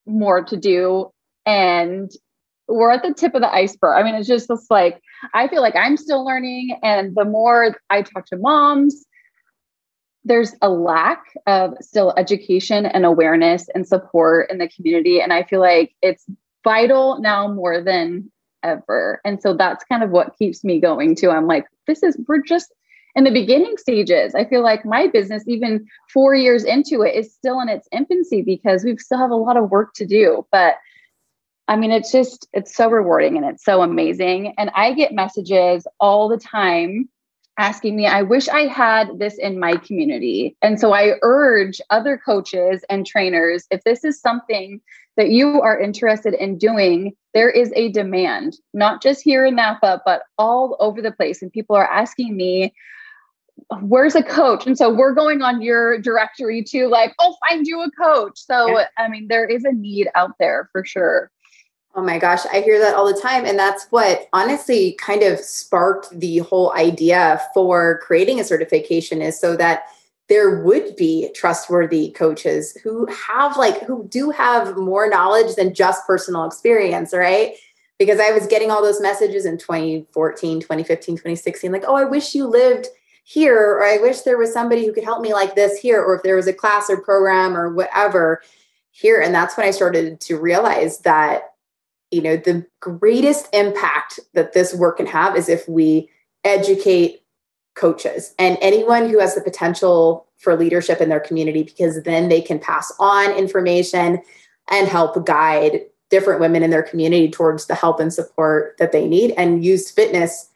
more 0.06 0.44
to 0.46 0.58
do. 0.58 1.12
And 1.46 2.12
we're 2.72 2.92
at 2.92 3.04
the 3.04 3.14
tip 3.14 3.36
of 3.36 3.42
the 3.42 3.54
iceberg. 3.54 3.98
I 3.98 4.04
mean, 4.04 4.16
it's 4.16 4.28
just 4.28 4.48
this 4.48 4.68
like, 4.70 5.02
I 5.34 5.48
feel 5.48 5.62
like 5.62 5.76
I'm 5.76 5.98
still 5.98 6.26
learning. 6.26 6.78
And 6.84 7.16
the 7.16 7.26
more 7.26 7.76
I 7.90 8.02
talk 8.02 8.26
to 8.28 8.38
moms, 8.38 9.06
there's 10.24 10.56
a 10.62 10.70
lack 10.70 11.24
of 11.48 11.74
still 11.82 12.14
education 12.18 12.86
and 12.86 13.06
awareness 13.06 13.68
and 13.74 13.88
support 13.88 14.50
in 14.52 14.60
the 14.60 14.70
community. 14.70 15.20
And 15.20 15.34
I 15.34 15.44
feel 15.44 15.60
like 15.60 15.96
it's 16.02 16.26
vital 16.64 17.20
now 17.20 17.52
more 17.52 17.82
than 17.82 18.32
ever. 18.64 19.20
And 19.26 19.42
so 19.42 19.56
that's 19.56 19.84
kind 19.86 20.04
of 20.04 20.12
what 20.12 20.38
keeps 20.38 20.64
me 20.64 20.80
going 20.80 21.16
too. 21.16 21.32
I'm 21.32 21.48
like, 21.48 21.66
this 21.88 22.04
is, 22.04 22.18
we're 22.28 22.44
just 22.44 22.72
in 23.16 23.24
the 23.24 23.32
beginning 23.32 23.76
stages. 23.78 24.36
I 24.36 24.46
feel 24.46 24.62
like 24.62 24.86
my 24.86 25.08
business, 25.08 25.44
even 25.48 25.86
four 26.14 26.36
years 26.36 26.64
into 26.64 27.02
it, 27.02 27.16
is 27.16 27.34
still 27.34 27.60
in 27.60 27.68
its 27.68 27.88
infancy 27.92 28.42
because 28.42 28.84
we 28.84 28.96
still 28.98 29.18
have 29.18 29.32
a 29.32 29.36
lot 29.36 29.58
of 29.58 29.72
work 29.72 29.94
to 29.96 30.06
do. 30.06 30.46
But 30.52 30.76
I 31.68 31.76
mean, 31.76 31.92
it's 31.92 32.12
just, 32.12 32.48
it's 32.54 32.76
so 32.76 32.90
rewarding 32.90 33.38
and 33.38 33.46
it's 33.46 33.64
so 33.64 33.82
amazing. 33.82 34.54
And 34.58 34.72
I 34.76 34.94
get 34.94 35.14
messages 35.14 35.88
all 36.00 36.28
the 36.28 36.38
time 36.38 37.10
asking 37.58 37.96
me, 37.96 38.08
I 38.08 38.24
wish 38.24 38.50
I 38.50 38.62
had 38.68 39.20
this 39.20 39.38
in 39.38 39.60
my 39.60 39.76
community. 39.76 40.58
And 40.62 40.80
so 40.80 40.94
I 40.94 41.14
urge 41.22 41.80
other 41.90 42.18
coaches 42.18 42.84
and 42.90 43.06
trainers 43.06 43.68
if 43.72 43.84
this 43.84 44.04
is 44.04 44.20
something 44.20 44.82
that 45.18 45.30
you 45.30 45.62
are 45.62 45.80
interested 45.80 46.34
in 46.34 46.58
doing, 46.58 47.14
there 47.34 47.50
is 47.50 47.72
a 47.76 47.92
demand, 47.92 48.58
not 48.74 49.02
just 49.02 49.22
here 49.22 49.46
in 49.46 49.56
Napa, 49.56 50.02
but 50.06 50.24
all 50.38 50.78
over 50.80 51.02
the 51.02 51.12
place. 51.12 51.42
And 51.42 51.52
people 51.52 51.76
are 51.76 51.86
asking 51.86 52.36
me, 52.36 52.74
where's 53.82 54.16
a 54.16 54.24
coach? 54.24 54.66
And 54.66 54.78
so 54.78 54.92
we're 54.92 55.14
going 55.14 55.42
on 55.42 55.62
your 55.62 56.00
directory 56.00 56.64
to 56.64 56.88
like, 56.88 57.14
oh, 57.20 57.36
find 57.48 57.68
you 57.68 57.82
a 57.82 57.92
coach. 57.92 58.40
So, 58.40 58.78
yeah. 58.78 58.88
I 58.98 59.08
mean, 59.08 59.28
there 59.28 59.46
is 59.46 59.66
a 59.66 59.72
need 59.72 60.10
out 60.16 60.32
there 60.40 60.70
for 60.72 60.84
sure. 60.84 61.30
Oh 61.94 62.02
my 62.02 62.20
gosh, 62.20 62.46
I 62.54 62.62
hear 62.62 62.80
that 62.80 62.96
all 62.96 63.06
the 63.06 63.20
time. 63.20 63.46
And 63.46 63.60
that's 63.60 63.86
what 63.90 64.30
honestly 64.32 64.94
kind 64.94 65.24
of 65.24 65.40
sparked 65.40 66.18
the 66.18 66.38
whole 66.40 66.72
idea 66.74 67.42
for 67.54 68.00
creating 68.02 68.40
a 68.40 68.46
certification 68.46 69.22
is 69.22 69.38
so 69.38 69.58
that 69.58 69.84
there 70.30 70.62
would 70.62 70.96
be 70.96 71.30
trustworthy 71.36 72.12
coaches 72.12 72.78
who 72.82 73.06
have 73.08 73.58
like 73.58 73.82
who 73.82 74.08
do 74.08 74.30
have 74.30 74.78
more 74.78 75.10
knowledge 75.10 75.56
than 75.56 75.74
just 75.74 76.08
personal 76.08 76.46
experience, 76.46 77.14
right? 77.14 77.56
Because 78.00 78.22
I 78.22 78.32
was 78.32 78.48
getting 78.48 78.72
all 78.72 78.82
those 78.82 79.02
messages 79.02 79.46
in 79.46 79.58
2014, 79.58 80.62
2015, 80.62 81.16
2016 81.16 81.72
like, 81.74 81.84
"Oh, 81.86 81.96
I 81.96 82.06
wish 82.06 82.34
you 82.34 82.48
lived 82.48 82.88
here 83.26 83.60
or 83.60 83.84
I 83.84 83.98
wish 83.98 84.22
there 84.22 84.38
was 84.38 84.54
somebody 84.54 84.86
who 84.86 84.94
could 84.94 85.04
help 85.04 85.22
me 85.22 85.34
like 85.34 85.56
this 85.56 85.78
here 85.78 86.02
or 86.02 86.16
if 86.16 86.24
there 86.24 86.38
was 86.38 86.48
a 86.48 86.54
class 86.54 86.90
or 86.90 87.02
program 87.02 87.58
or 87.58 87.74
whatever 87.74 88.42
here." 88.92 89.20
And 89.20 89.36
that's 89.36 89.58
when 89.58 89.68
I 89.68 89.72
started 89.72 90.22
to 90.22 90.38
realize 90.38 91.00
that 91.00 91.51
you 92.12 92.22
know 92.22 92.38
the 92.38 92.66
greatest 92.80 93.48
impact 93.54 94.20
that 94.34 94.54
this 94.54 94.74
work 94.74 94.98
can 94.98 95.06
have 95.06 95.36
is 95.36 95.50
if 95.50 95.68
we 95.68 96.10
educate 96.44 97.24
coaches 97.76 98.36
and 98.38 98.58
anyone 98.62 99.10
who 99.10 99.20
has 99.20 99.34
the 99.34 99.42
potential 99.42 100.28
for 100.38 100.58
leadership 100.58 101.00
in 101.00 101.10
their 101.10 101.20
community 101.20 101.64
because 101.64 102.04
then 102.04 102.30
they 102.30 102.42
can 102.42 102.60
pass 102.60 102.92
on 103.00 103.32
information 103.32 104.22
and 104.70 104.88
help 104.88 105.26
guide 105.26 105.82
different 106.10 106.42
women 106.42 106.62
in 106.62 106.70
their 106.70 106.84
community 106.84 107.30
towards 107.30 107.68
the 107.68 107.76
help 107.76 108.00
and 108.00 108.14
support 108.14 108.76
that 108.78 108.92
they 108.92 109.08
need 109.08 109.32
and 109.38 109.64
use 109.64 109.90
fitness 109.90 110.50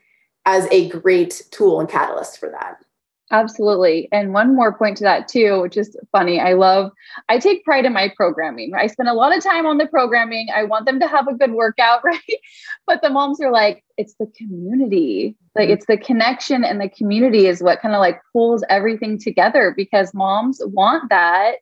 as 0.45 0.67
a 0.71 0.89
great 0.89 1.43
tool 1.51 1.79
and 1.79 1.89
catalyst 1.89 2.37
for 2.37 2.49
that 2.49 2.84
Absolutely. 3.31 4.07
And 4.11 4.33
one 4.33 4.55
more 4.55 4.77
point 4.77 4.97
to 4.97 5.03
that 5.03 5.27
too, 5.27 5.61
which 5.61 5.77
is 5.77 5.97
funny. 6.11 6.39
I 6.39 6.53
love, 6.53 6.91
I 7.27 7.39
take 7.39 7.65
pride 7.65 7.85
in 7.85 7.93
my 7.93 8.11
programming. 8.15 8.73
I 8.75 8.85
spend 8.85 9.09
a 9.09 9.13
lot 9.13 9.35
of 9.35 9.43
time 9.43 9.65
on 9.65 9.79
the 9.79 9.87
programming. 9.87 10.47
I 10.55 10.63
want 10.63 10.85
them 10.85 10.99
to 10.99 11.07
have 11.07 11.27
a 11.27 11.33
good 11.33 11.53
workout, 11.53 12.01
right? 12.03 12.19
But 12.85 13.01
the 13.01 13.09
moms 13.09 13.41
are 13.41 13.51
like, 13.51 13.83
it's 13.97 14.13
the 14.19 14.31
community. 14.37 15.35
Like 15.55 15.69
it's 15.69 15.87
the 15.87 15.97
connection 15.97 16.63
and 16.63 16.79
the 16.79 16.89
community 16.89 17.47
is 17.47 17.63
what 17.63 17.81
kind 17.81 17.95
of 17.95 17.99
like 17.99 18.19
pulls 18.31 18.63
everything 18.69 19.17
together 19.17 19.73
because 19.75 20.13
moms 20.13 20.61
want 20.63 21.09
that 21.09 21.55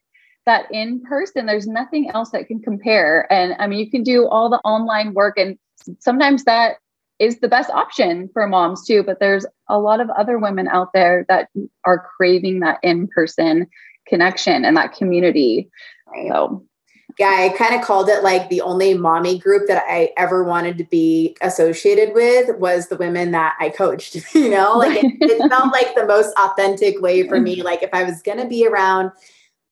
that 0.46 0.65
in 0.74 1.01
person 1.03 1.46
there's 1.46 1.67
nothing 1.67 2.10
else 2.10 2.32
that 2.32 2.48
can 2.48 2.60
compare 2.60 3.32
and 3.32 3.55
i 3.60 3.67
mean 3.67 3.79
you 3.79 3.89
can 3.89 4.03
do 4.03 4.27
all 4.27 4.50
the 4.50 4.60
online 4.65 5.13
work 5.13 5.38
and 5.38 5.58
sometimes 6.00 6.43
that 6.43 6.75
is 7.20 7.39
the 7.39 7.48
best 7.48 7.70
option 7.70 8.29
for 8.34 8.48
moms 8.48 8.86
too. 8.86 9.03
But 9.03 9.20
there's 9.20 9.46
a 9.74 9.80
lot 9.80 10.00
of 10.00 10.10
other 10.12 10.38
women 10.38 10.68
out 10.68 10.94
there 10.94 11.25
that 11.27 11.50
are 11.84 12.08
craving 12.15 12.60
that 12.60 12.77
in 12.84 13.08
person 13.08 13.65
connection 14.08 14.63
and 14.63 14.77
that 14.77 14.94
community. 14.94 15.68
Right. 16.08 16.30
So, 16.30 16.63
yeah, 17.18 17.50
I 17.51 17.56
kind 17.58 17.74
of 17.74 17.82
called 17.82 18.08
it 18.08 18.24
like 18.24 18.50
the 18.50 18.62
only 18.62 18.94
mommy 18.94 19.39
group 19.39 19.68
that 19.68 19.84
I 19.88 20.12
ever 20.15 20.44
wanted 20.44 20.77
to 20.77 20.84
be 20.84 21.36
associated 21.42 22.13
with 22.13 22.56
was 22.60 22.88
the 22.88 22.98
women 22.98 23.32
that 23.32 23.56
I 23.60 23.70
coached. 23.70 24.18
You 24.36 24.50
know, 24.50 24.77
like 24.77 25.03
it, 25.03 25.13
it 25.22 25.50
felt 25.50 25.72
like 25.72 25.96
the 25.96 26.06
most 26.06 26.34
authentic 26.38 27.01
way 27.01 27.27
for 27.27 27.39
me. 27.39 27.63
Like 27.63 27.82
if 27.82 27.89
I 27.94 28.03
was 28.03 28.22
going 28.22 28.39
to 28.39 28.48
be 28.48 28.68
around 28.68 29.12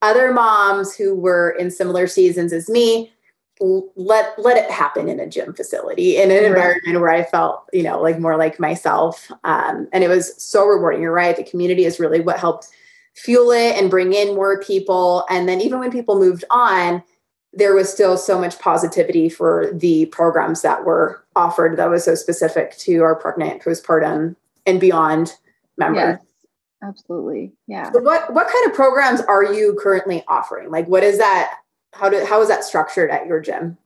other 0.02 0.34
moms 0.34 0.96
who 0.96 1.14
were 1.14 1.52
in 1.52 1.70
similar 1.70 2.08
seasons 2.08 2.54
as 2.54 2.68
me, 2.68 3.12
let 3.96 4.34
let 4.40 4.58
it 4.58 4.70
happen 4.72 5.08
in 5.08 5.20
a 5.20 5.28
gym 5.28 5.54
facility 5.54 6.18
in 6.18 6.32
an 6.32 6.44
environment 6.44 7.00
where 7.00 7.12
I 7.12 7.24
felt 7.24 7.70
you 7.72 7.84
know 7.84 8.02
like 8.02 8.20
more 8.20 8.38
like 8.38 8.60
myself. 8.60 9.32
Um, 9.44 9.88
and 9.94 10.04
it 10.04 10.08
was 10.08 10.42
so 10.42 10.66
rewarding. 10.66 11.02
You're 11.02 11.14
right. 11.14 11.36
The 11.36 11.44
community 11.44 11.86
is 11.86 12.00
really 12.00 12.22
what 12.22 12.40
helped 12.40 12.70
fuel 13.14 13.52
it 13.52 13.76
and 13.76 13.90
bring 13.90 14.14
in 14.14 14.36
more 14.36 14.62
people. 14.62 15.26
And 15.30 15.48
then 15.48 15.62
even 15.62 15.80
when 15.80 15.92
people 15.92 16.18
moved 16.18 16.46
on 16.50 17.04
there 17.54 17.76
was 17.76 17.92
still 17.92 18.18
so 18.18 18.40
much 18.40 18.58
positivity 18.60 19.28
for 19.28 19.72
the 19.74 20.06
programs 20.08 20.62
that 20.62 20.86
were 20.86 21.24
offered 21.36 21.78
that 21.78 21.90
was 21.90 22.06
so 22.06 22.16
specific 22.16 22.78
to 22.78 23.00
our 23.00 23.16
pregnant 23.16 23.62
postpartum 23.62 24.36
and 24.66 24.80
beyond 24.80 25.36
members. 25.78 26.18
Yes, 26.18 26.26
absolutely. 26.82 27.52
Yeah. 27.68 27.92
So 27.92 28.00
what 28.00 28.34
what 28.34 28.48
kind 28.48 28.66
of 28.68 28.74
programs 28.74 29.22
are 29.22 29.54
you 29.54 29.78
currently 29.82 30.24
offering? 30.28 30.72
Like 30.72 30.88
what 30.88 31.04
is 31.04 31.18
that 31.18 31.58
how 31.94 32.10
do 32.10 32.24
how 32.26 32.42
is 32.42 32.48
that 32.48 32.64
structured 32.64 33.10
at 33.10 33.26
your 33.28 33.40
gym? 33.40 33.78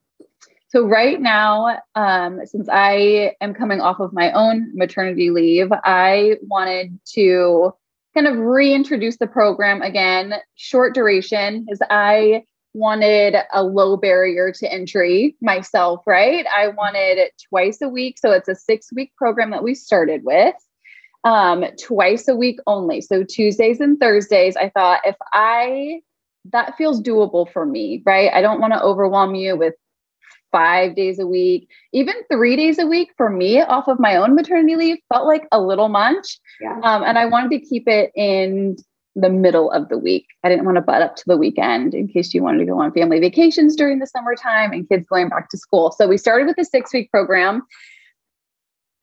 So 0.70 0.86
right 0.86 1.22
now, 1.22 1.80
um, 1.96 2.42
since 2.46 2.68
I 2.70 3.36
am 3.40 3.54
coming 3.54 3.80
off 3.80 4.00
of 4.00 4.12
my 4.12 4.32
own 4.34 4.72
maternity 4.76 5.30
leave, 5.30 5.70
I 5.72 6.36
wanted 6.42 7.00
to 7.14 7.72
kind 8.14 8.28
of 8.28 8.38
reintroduce 8.38 9.18
the 9.18 9.28
program 9.28 9.82
again, 9.82 10.34
short 10.56 10.94
duration, 10.94 11.64
because 11.64 11.82
I 11.90 12.44
wanted 12.74 13.38
a 13.54 13.64
low 13.64 13.96
barrier 13.96 14.52
to 14.52 14.72
entry 14.72 15.36
myself, 15.42 16.02
right? 16.06 16.46
I 16.54 16.68
wanted 16.70 17.20
it 17.20 17.32
twice 17.50 17.82
a 17.82 17.88
week. 17.88 18.20
So 18.20 18.32
it's 18.32 18.50
a 18.50 18.56
six 18.56 18.92
week 18.92 19.14
program 19.16 19.52
that 19.52 19.64
we 19.64 19.76
started 19.76 20.24
with. 20.26 20.56
Um, 21.24 21.64
twice 21.82 22.28
a 22.28 22.36
week 22.36 22.60
only. 22.68 23.02
So 23.02 23.24
Tuesdays 23.24 23.80
and 23.80 23.98
Thursdays. 23.98 24.56
I 24.58 24.70
thought 24.70 25.02
if 25.06 25.16
I 25.34 26.02
that 26.52 26.78
feels 26.78 27.02
doable 27.02 27.52
for 27.52 27.66
me, 27.66 28.02
right? 28.06 28.32
I 28.34 28.42
don't 28.42 28.60
want 28.60 28.74
to 28.74 28.82
overwhelm 28.82 29.36
you 29.36 29.56
with 29.56 29.74
five 30.52 30.96
days 30.96 31.20
a 31.20 31.28
week, 31.28 31.68
even 31.92 32.14
three 32.32 32.56
days 32.56 32.80
a 32.80 32.86
week 32.86 33.10
for 33.18 33.30
me 33.30 33.62
off 33.62 33.88
of 33.88 34.00
my 34.00 34.16
own 34.16 34.36
maternity 34.36 34.76
leave 34.76 34.98
felt 35.12 35.28
like 35.28 35.48
a 35.52 35.60
little 35.60 35.90
much. 35.90 36.40
Yeah. 36.62 36.80
Um, 36.84 37.04
and 37.04 37.18
I 37.18 37.26
wanted 37.26 37.50
to 37.52 37.60
keep 37.60 37.88
it 37.88 38.12
in 38.16 38.78
the 39.16 39.30
middle 39.30 39.72
of 39.72 39.90
the 39.90 39.98
week. 39.98 40.28
I 40.44 40.50
didn't 40.50 40.66
want 40.66 40.76
to 40.76 40.82
butt 40.82 41.02
up 41.02 41.16
to 41.18 41.24
the 41.26 41.38
weekend 41.38 41.94
in 41.94 42.08
case 42.08 42.34
you 42.34 42.44
wanted 42.44 42.60
to 42.60 42.66
go 42.66 42.80
on 42.80 42.92
family 42.92 43.20
vacations 43.20 43.76
during 43.76 44.00
the 44.00 44.08
summertime 44.08 44.72
and 44.72 44.88
kids 44.88 45.06
going 45.10 45.30
back 45.30 45.50
to 45.50 45.58
school. 45.58 45.92
So 45.92 46.08
we 46.08 46.18
started 46.18 46.48
with 46.48 46.58
a 46.58 46.66
six 46.66 46.94
week 46.94 47.12
program 47.12 47.64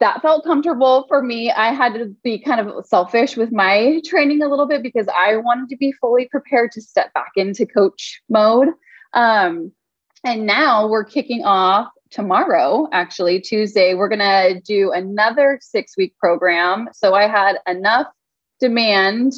that 0.02 0.20
felt 0.20 0.44
comfortable 0.44 1.04
for 1.06 1.22
me. 1.22 1.52
I 1.52 1.72
had 1.72 1.94
to 1.94 2.06
be 2.24 2.36
kind 2.36 2.60
of 2.60 2.84
selfish 2.84 3.36
with 3.36 3.52
my 3.52 4.02
training 4.04 4.42
a 4.42 4.48
little 4.48 4.66
bit 4.66 4.82
because 4.82 5.06
I 5.06 5.36
wanted 5.36 5.68
to 5.68 5.76
be 5.76 5.92
fully 5.92 6.26
prepared 6.26 6.72
to 6.72 6.80
step 6.80 7.14
back 7.14 7.30
into 7.36 7.66
coach 7.66 8.20
mode. 8.28 8.70
Um, 9.12 9.70
and 10.24 10.44
now 10.44 10.88
we're 10.88 11.04
kicking 11.04 11.44
off 11.44 11.86
tomorrow, 12.10 12.88
actually, 12.90 13.40
Tuesday. 13.40 13.94
We're 13.94 14.08
going 14.08 14.18
to 14.18 14.60
do 14.60 14.90
another 14.90 15.60
six 15.62 15.96
week 15.96 16.18
program. 16.18 16.88
So 16.92 17.14
I 17.14 17.28
had 17.28 17.58
enough 17.68 18.08
demand 18.58 19.34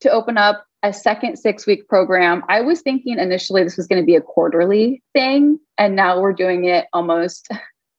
to 0.00 0.10
open 0.10 0.38
up 0.38 0.64
a 0.82 0.94
second 0.94 1.36
six 1.36 1.66
week 1.66 1.88
program. 1.88 2.42
I 2.48 2.62
was 2.62 2.80
thinking 2.80 3.18
initially 3.18 3.64
this 3.64 3.76
was 3.76 3.86
going 3.86 4.00
to 4.00 4.06
be 4.06 4.16
a 4.16 4.22
quarterly 4.22 5.02
thing, 5.12 5.58
and 5.76 5.94
now 5.94 6.22
we're 6.22 6.32
doing 6.32 6.64
it 6.64 6.86
almost 6.94 7.50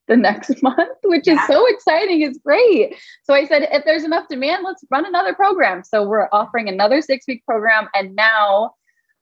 the 0.07 0.17
next 0.17 0.51
month, 0.63 0.97
which 1.03 1.27
is 1.27 1.39
so 1.47 1.65
exciting. 1.67 2.21
It's 2.21 2.39
great. 2.39 2.95
So 3.23 3.33
I 3.33 3.45
said, 3.45 3.67
if 3.71 3.85
there's 3.85 4.03
enough 4.03 4.27
demand, 4.27 4.63
let's 4.65 4.83
run 4.89 5.05
another 5.05 5.33
program. 5.33 5.83
So 5.83 6.03
we're 6.03 6.29
offering 6.31 6.67
another 6.67 7.01
six 7.01 7.25
week 7.27 7.45
program. 7.45 7.89
And 7.93 8.15
now 8.15 8.73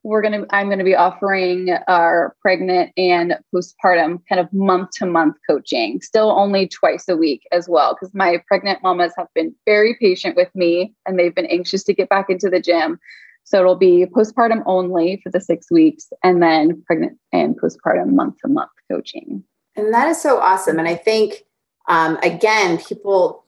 we're 0.04 0.22
going 0.22 0.39
to, 0.39 0.46
I'm 0.51 0.68
going 0.68 0.80
to 0.80 0.86
be 0.86 0.96
offering 0.96 1.72
our 1.88 2.36
pregnant 2.39 2.92
and 2.96 3.38
postpartum 3.54 4.20
kind 4.30 4.39
of 4.39 4.54
month 4.54 4.92
to 5.00 5.08
month 5.08 5.36
coaching, 5.50 6.00
still 6.01 6.32
only 6.32 6.68
twice 6.68 7.10
a 7.10 7.18
week 7.18 7.42
as 7.51 7.68
well. 7.68 7.96
Because 7.96 8.13
my 8.13 8.42
pregnant 8.48 8.84
mamas 8.84 9.13
have 9.18 9.27
been 9.34 9.54
very 9.65 9.98
patient 10.00 10.36
with 10.36 10.54
me 10.54 10.94
and 11.08 11.18
they've 11.18 11.34
been 11.34 11.48
anxious 11.48 11.84
to 11.86 11.94
get 11.94 12.08
back 12.08 12.30
into 12.30 12.51
the 12.51 12.60
gym. 12.60 13.00
So 13.46 13.60
it'll 13.60 13.75
be 13.75 14.06
postpartum 14.06 14.62
only 14.68 15.22
for 15.24 15.32
the 15.32 15.42
six 15.42 15.72
weeks 15.72 16.08
and 16.24 16.42
then 16.42 16.84
pregnant 16.86 17.18
and 17.32 17.60
postpartum 17.60 18.13
month 18.13 18.36
to 18.44 18.48
month 18.48 18.72
coaching. 18.92 19.44
And 19.75 19.94
that 19.94 20.08
is 20.08 20.22
so 20.22 20.39
awesome. 20.39 20.79
And 20.79 20.88
I 20.88 20.96
think, 20.96 21.46
um, 21.88 22.17
again, 22.24 22.77
people 22.77 23.44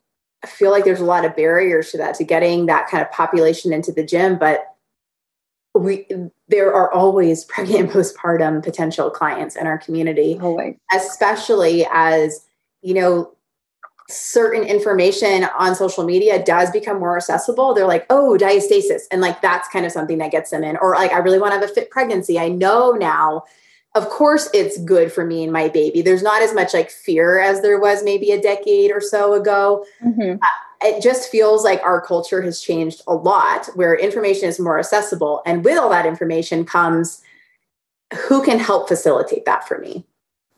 feel 0.46 0.72
like 0.72 0.86
there's 0.86 1.00
a 1.00 1.06
lot 1.06 1.26
of 1.26 1.36
barriers 1.36 1.92
to 1.92 1.98
that, 1.98 2.16
to 2.16 2.24
getting 2.24 2.66
that 2.68 2.88
kind 2.90 3.02
of 3.02 3.12
population 3.12 3.74
into 3.74 3.92
the 3.92 4.04
gym. 4.04 4.38
But 4.38 4.66
we 5.74 6.08
there 6.48 6.74
are 6.74 6.92
always 6.92 7.46
pregnant 7.50 7.80
and 7.80 7.90
postpartum 7.90 8.64
potential 8.64 9.10
clients 9.10 9.56
in 9.56 9.68
our 9.68 9.78
community. 9.78 10.38
Always. 10.42 10.76
Especially 10.94 11.88
as, 11.92 12.46
you 12.82 12.94
know, 12.94 13.34
certain 14.10 14.64
information 14.64 15.46
on 15.58 15.76
social 15.76 16.06
media 16.06 16.44
does 16.44 16.72
become 16.72 17.00
more 17.00 17.18
accessible, 17.18 17.74
they're 17.74 17.88
like, 17.88 18.06
oh, 18.10 18.38
diastasis. 18.40 19.02
And 19.12 19.22
like 19.22 19.42
that's 19.42 19.68
kind 19.68 19.86
of 19.86 19.92
something 19.92 20.18
that 20.20 20.32
gets 20.32 20.52
them 20.52 20.64
in. 20.64 20.78
Or 20.78 20.96
like, 20.96 21.12
I 21.12 21.18
really 21.18 21.40
want 21.40 21.54
to 21.54 21.60
have 21.60 21.70
a 21.70 21.74
fit 21.74 21.90
pregnancy. 21.90 22.40
I 22.40 22.48
know 22.48 22.92
now, 22.92 23.44
of 23.98 24.10
course, 24.10 24.50
it's 24.54 24.78
good 24.80 25.12
for 25.12 25.26
me 25.26 25.44
and 25.44 25.52
my 25.52 25.70
baby. 25.70 26.02
There's 26.02 26.22
not 26.22 26.42
as 26.42 26.54
much 26.54 26.74
like 26.74 26.92
fear 26.92 27.40
as 27.40 27.62
there 27.62 27.80
was 27.80 28.04
maybe 28.04 28.32
a 28.32 28.40
decade 28.40 28.92
or 28.92 29.02
so 29.02 29.34
ago. 29.34 29.84
Mm-hmm. 30.06 30.36
Uh, 30.42 30.88
it 30.88 31.02
just 31.02 31.32
feels 31.32 31.64
like 31.64 31.82
our 31.82 32.00
culture 32.00 32.42
has 32.44 32.62
changed 32.62 33.02
a 33.08 33.16
lot 33.16 33.66
where 33.74 33.96
information 33.96 34.48
is 34.48 34.60
more 34.60 34.78
accessible. 34.78 35.42
And 35.46 35.66
with 35.66 35.78
all 35.80 35.90
that 35.90 36.06
information 36.06 36.64
comes 36.64 37.24
who 38.28 38.44
can 38.44 38.60
help 38.60 38.88
facilitate 38.88 39.46
that 39.46 39.68
for 39.68 39.80
me. 39.80 40.06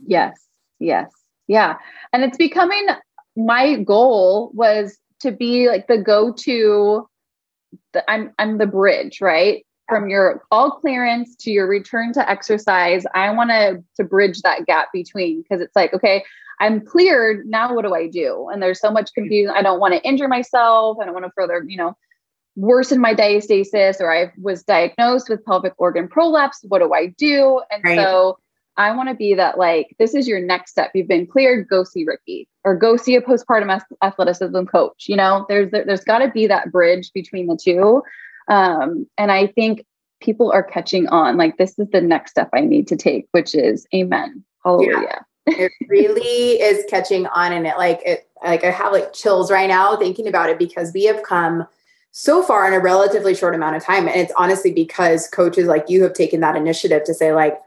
Yes. 0.05 0.37
Yes. 0.79 1.09
Yeah. 1.47 1.77
And 2.11 2.23
it's 2.23 2.37
becoming 2.37 2.87
my 3.37 3.77
goal 3.77 4.51
was 4.53 4.97
to 5.21 5.31
be 5.31 5.69
like 5.69 5.87
the 5.87 5.97
go-to 5.97 7.07
the, 7.93 8.11
I'm 8.11 8.33
I'm 8.37 8.57
the 8.57 8.67
bridge, 8.67 9.21
right? 9.21 9.65
From 9.89 10.09
your 10.09 10.43
all 10.51 10.71
clearance 10.71 11.35
to 11.37 11.51
your 11.51 11.67
return 11.67 12.13
to 12.13 12.29
exercise. 12.29 13.03
I 13.13 13.31
want 13.31 13.49
to 13.49 13.83
to 13.97 14.03
bridge 14.03 14.41
that 14.41 14.65
gap 14.65 14.89
between 14.93 15.41
because 15.41 15.61
it's 15.61 15.75
like, 15.75 15.93
okay, 15.93 16.23
I'm 16.59 16.85
cleared. 16.85 17.47
Now 17.47 17.73
what 17.73 17.85
do 17.85 17.93
I 17.93 18.07
do? 18.07 18.49
And 18.51 18.61
there's 18.61 18.79
so 18.79 18.91
much 18.91 19.13
confusion. 19.13 19.53
I 19.55 19.61
don't 19.61 19.79
want 19.79 19.93
to 19.93 20.01
injure 20.07 20.27
myself. 20.27 20.97
I 21.01 21.05
don't 21.05 21.13
want 21.13 21.25
to 21.25 21.31
further, 21.35 21.63
you 21.65 21.77
know, 21.77 21.95
worsen 22.55 22.99
my 22.99 23.15
diastasis 23.15 24.01
or 24.01 24.13
I 24.13 24.31
was 24.41 24.63
diagnosed 24.63 25.29
with 25.29 25.45
pelvic 25.45 25.73
organ 25.77 26.07
prolapse. 26.07 26.59
What 26.67 26.79
do 26.79 26.93
I 26.93 27.07
do? 27.17 27.61
And 27.71 27.83
right. 27.83 27.97
so 27.97 28.37
I 28.75 28.95
want 28.95 29.09
to 29.09 29.15
be 29.15 29.33
that 29.33 29.57
like, 29.57 29.95
this 29.99 30.13
is 30.13 30.27
your 30.27 30.39
next 30.39 30.71
step. 30.71 30.91
You've 30.93 31.07
been 31.07 31.27
cleared, 31.27 31.67
go 31.67 31.83
see 31.83 32.05
Rikki 32.05 32.47
or 32.63 32.75
go 32.75 32.97
see 32.97 33.15
a 33.15 33.21
postpartum 33.21 33.81
athleticism 34.03 34.63
coach. 34.65 35.05
You 35.07 35.15
know, 35.15 35.45
there's, 35.47 35.71
there's 35.71 36.03
got 36.03 36.19
to 36.19 36.29
be 36.29 36.47
that 36.47 36.71
bridge 36.71 37.11
between 37.13 37.47
the 37.47 37.57
two. 37.61 38.01
Um, 38.49 39.07
and 39.17 39.31
I 39.31 39.47
think 39.47 39.85
people 40.19 40.51
are 40.51 40.63
catching 40.63 41.07
on 41.07 41.37
like, 41.37 41.57
this 41.57 41.77
is 41.79 41.87
the 41.91 42.01
next 42.01 42.31
step 42.31 42.49
I 42.53 42.61
need 42.61 42.87
to 42.89 42.97
take, 42.97 43.27
which 43.31 43.55
is 43.55 43.87
amen. 43.93 44.43
Hallelujah. 44.63 45.25
Yeah. 45.47 45.53
it 45.57 45.71
really 45.87 46.61
is 46.61 46.83
catching 46.89 47.25
on 47.27 47.53
in 47.53 47.65
it. 47.65 47.77
Like 47.77 48.01
it, 48.05 48.27
like 48.43 48.63
I 48.63 48.71
have 48.71 48.91
like 48.91 49.13
chills 49.13 49.49
right 49.49 49.67
now 49.67 49.95
thinking 49.95 50.27
about 50.27 50.49
it 50.49 50.59
because 50.59 50.91
we 50.93 51.05
have 51.05 51.23
come 51.23 51.65
so 52.11 52.43
far 52.43 52.67
in 52.67 52.73
a 52.73 52.79
relatively 52.79 53.33
short 53.33 53.55
amount 53.55 53.75
of 53.75 53.83
time. 53.83 54.07
And 54.07 54.19
it's 54.19 54.33
honestly 54.37 54.73
because 54.73 55.27
coaches 55.27 55.67
like 55.67 55.89
you 55.89 56.03
have 56.03 56.13
taken 56.13 56.41
that 56.41 56.55
initiative 56.55 57.03
to 57.05 57.13
say 57.13 57.33
like, 57.33 57.59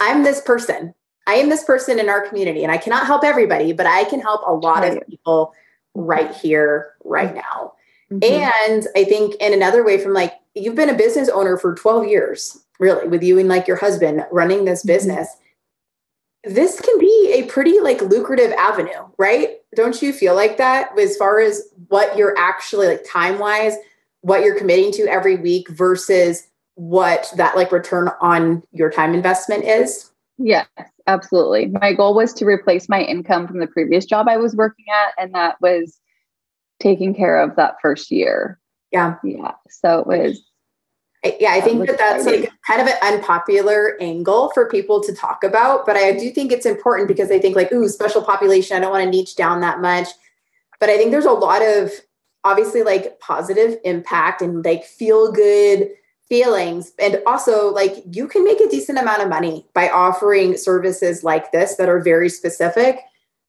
I'm 0.00 0.22
this 0.22 0.40
person. 0.40 0.94
I 1.26 1.34
am 1.34 1.50
this 1.50 1.64
person 1.64 1.98
in 1.98 2.08
our 2.08 2.26
community, 2.26 2.62
and 2.62 2.72
I 2.72 2.78
cannot 2.78 3.06
help 3.06 3.22
everybody, 3.22 3.74
but 3.74 3.84
I 3.84 4.04
can 4.04 4.18
help 4.18 4.40
a 4.46 4.52
lot 4.52 4.82
of 4.82 5.06
people 5.06 5.52
right 5.94 6.34
here, 6.34 6.94
right 7.04 7.34
now. 7.34 7.74
Mm-hmm. 8.12 8.72
And 8.72 8.86
I 8.96 9.04
think 9.04 9.34
in 9.36 9.52
another 9.52 9.84
way, 9.84 9.98
from 9.98 10.14
like, 10.14 10.34
you've 10.54 10.74
been 10.74 10.88
a 10.88 10.96
business 10.96 11.28
owner 11.28 11.56
for 11.56 11.74
12 11.74 12.06
years, 12.06 12.64
really, 12.78 13.06
with 13.08 13.22
you 13.22 13.38
and 13.38 13.48
like 13.48 13.66
your 13.66 13.76
husband 13.76 14.24
running 14.30 14.64
this 14.64 14.80
mm-hmm. 14.80 14.88
business. 14.88 15.28
This 16.44 16.80
can 16.80 16.98
be 16.98 17.32
a 17.34 17.46
pretty 17.46 17.80
like 17.80 18.00
lucrative 18.00 18.52
avenue, 18.52 19.06
right? 19.18 19.58
Don't 19.74 20.00
you 20.00 20.12
feel 20.12 20.34
like 20.34 20.56
that 20.56 20.96
as 20.98 21.16
far 21.16 21.40
as 21.40 21.62
what 21.88 22.16
you're 22.16 22.36
actually 22.38 22.86
like 22.86 23.04
time 23.10 23.38
wise, 23.38 23.74
what 24.22 24.42
you're 24.42 24.56
committing 24.56 24.92
to 24.92 25.06
every 25.08 25.36
week 25.36 25.68
versus 25.68 26.46
what 26.76 27.30
that 27.36 27.56
like 27.56 27.72
return 27.72 28.08
on 28.20 28.62
your 28.72 28.90
time 28.90 29.14
investment 29.14 29.64
is? 29.64 30.10
Yes, 30.38 30.68
absolutely. 31.08 31.66
My 31.66 31.92
goal 31.92 32.14
was 32.14 32.32
to 32.34 32.46
replace 32.46 32.88
my 32.88 33.02
income 33.02 33.48
from 33.48 33.58
the 33.58 33.66
previous 33.66 34.06
job 34.06 34.28
I 34.28 34.36
was 34.36 34.54
working 34.54 34.86
at, 34.88 35.12
and 35.22 35.34
that 35.34 35.60
was 35.60 35.98
taking 36.80 37.14
care 37.14 37.40
of 37.40 37.56
that 37.56 37.76
first 37.82 38.10
year. 38.10 38.58
Yeah. 38.92 39.16
Yeah. 39.22 39.52
So 39.68 40.00
it 40.00 40.06
was. 40.06 40.42
I, 41.24 41.36
Yeah, 41.40 41.50
I 41.52 41.60
think 41.60 41.86
that 41.86 41.98
that's 41.98 42.24
like 42.26 42.50
kind 42.66 42.80
of 42.80 42.86
an 42.86 42.96
unpopular 43.02 43.96
angle 44.00 44.50
for 44.54 44.68
people 44.68 45.02
to 45.02 45.12
talk 45.12 45.42
about, 45.42 45.84
but 45.84 45.96
I 45.96 46.12
do 46.12 46.30
think 46.30 46.52
it's 46.52 46.64
important 46.64 47.08
because 47.08 47.32
I 47.32 47.40
think 47.40 47.56
like, 47.56 47.72
ooh, 47.72 47.88
special 47.88 48.22
population, 48.22 48.76
I 48.76 48.80
don't 48.80 48.92
want 48.92 49.02
to 49.02 49.10
niche 49.10 49.34
down 49.34 49.60
that 49.62 49.80
much. 49.80 50.08
But 50.78 50.90
I 50.90 50.96
think 50.96 51.10
there's 51.10 51.24
a 51.24 51.32
lot 51.32 51.60
of 51.60 51.90
obviously 52.44 52.84
like 52.84 53.18
positive 53.18 53.78
impact 53.84 54.42
and 54.42 54.64
like 54.64 54.84
feel 54.84 55.32
good 55.32 55.90
feelings 56.28 56.92
and 56.98 57.20
also 57.26 57.72
like 57.72 58.04
you 58.12 58.28
can 58.28 58.44
make 58.44 58.60
a 58.60 58.68
decent 58.68 58.98
amount 58.98 59.22
of 59.22 59.28
money 59.28 59.66
by 59.72 59.88
offering 59.88 60.56
services 60.56 61.24
like 61.24 61.50
this 61.52 61.76
that 61.76 61.88
are 61.88 62.00
very 62.00 62.28
specific 62.28 63.00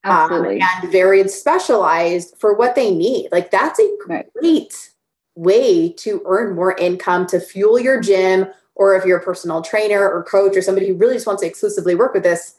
um, 0.03 0.45
and 0.45 0.91
very 0.91 1.27
specialized 1.27 2.35
for 2.39 2.53
what 2.53 2.75
they 2.75 2.93
need. 2.93 3.29
Like 3.31 3.51
that's 3.51 3.79
a 3.79 3.97
great 4.05 4.25
right. 4.41 4.89
way 5.35 5.93
to 5.93 6.21
earn 6.25 6.55
more 6.55 6.75
income 6.77 7.27
to 7.27 7.39
fuel 7.39 7.79
your 7.79 7.99
gym 7.99 8.47
or 8.75 8.95
if 8.95 9.05
you're 9.05 9.19
a 9.19 9.23
personal 9.23 9.61
trainer 9.61 10.09
or 10.09 10.23
coach 10.23 10.55
or 10.55 10.61
somebody 10.61 10.87
who 10.87 10.95
really 10.95 11.15
just 11.15 11.27
wants 11.27 11.41
to 11.41 11.47
exclusively 11.47 11.95
work 11.95 12.13
with 12.13 12.23
this 12.23 12.55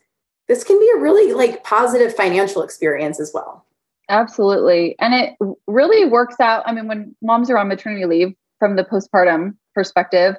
this 0.49 0.65
can 0.65 0.81
be 0.81 0.91
a 0.97 0.99
really 0.99 1.33
like 1.33 1.63
positive 1.63 2.15
financial 2.15 2.63
experience 2.63 3.21
as 3.21 3.31
well. 3.33 3.65
Absolutely. 4.09 4.97
And 4.99 5.15
it 5.15 5.37
really 5.69 6.05
works 6.05 6.41
out 6.41 6.65
i 6.67 6.73
mean 6.73 6.89
when 6.89 7.15
moms 7.23 7.49
are 7.51 7.57
on 7.57 7.69
maternity 7.69 8.05
leave 8.05 8.35
from 8.61 8.77
the 8.77 8.85
postpartum 8.85 9.57
perspective, 9.75 10.37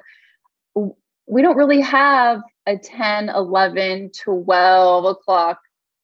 we 1.26 1.42
don't 1.42 1.56
really 1.56 1.80
have 1.82 2.40
a 2.66 2.78
10, 2.78 3.28
11, 3.28 4.12
12 4.18 5.04
o'clock 5.04 5.58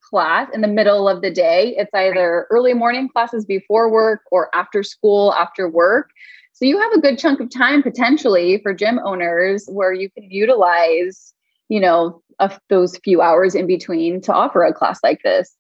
class 0.09 0.49
in 0.53 0.61
the 0.61 0.68
middle 0.68 1.09
of 1.09 1.23
the 1.23 1.31
day. 1.31 1.75
It's 1.77 1.92
either 1.94 2.47
early 2.51 2.75
morning 2.75 3.09
classes 3.09 3.44
before 3.44 3.90
work 3.90 4.23
or 4.31 4.55
after 4.55 4.83
school, 4.83 5.35
after 5.35 5.68
work. 5.68 6.11
So 6.53 6.64
you 6.64 6.81
have 6.81 6.92
a 6.92 7.01
good 7.01 7.18
chunk 7.18 7.40
of 7.40 7.51
time 7.51 7.83
potentially 7.83 8.61
for 8.62 8.75
gym 8.75 8.99
owners 9.05 9.68
where 9.71 9.92
you 9.92 10.11
can 10.11 10.31
utilize, 10.31 11.33
you 11.68 11.81
know, 11.81 12.23
those 12.68 12.97
few 12.99 13.21
hours 13.21 13.55
in 13.55 13.66
between 13.66 14.21
to 14.23 14.33
offer 14.33 14.64
a 14.64 14.73
class 14.73 15.01
like 15.03 15.23
this. 15.23 15.55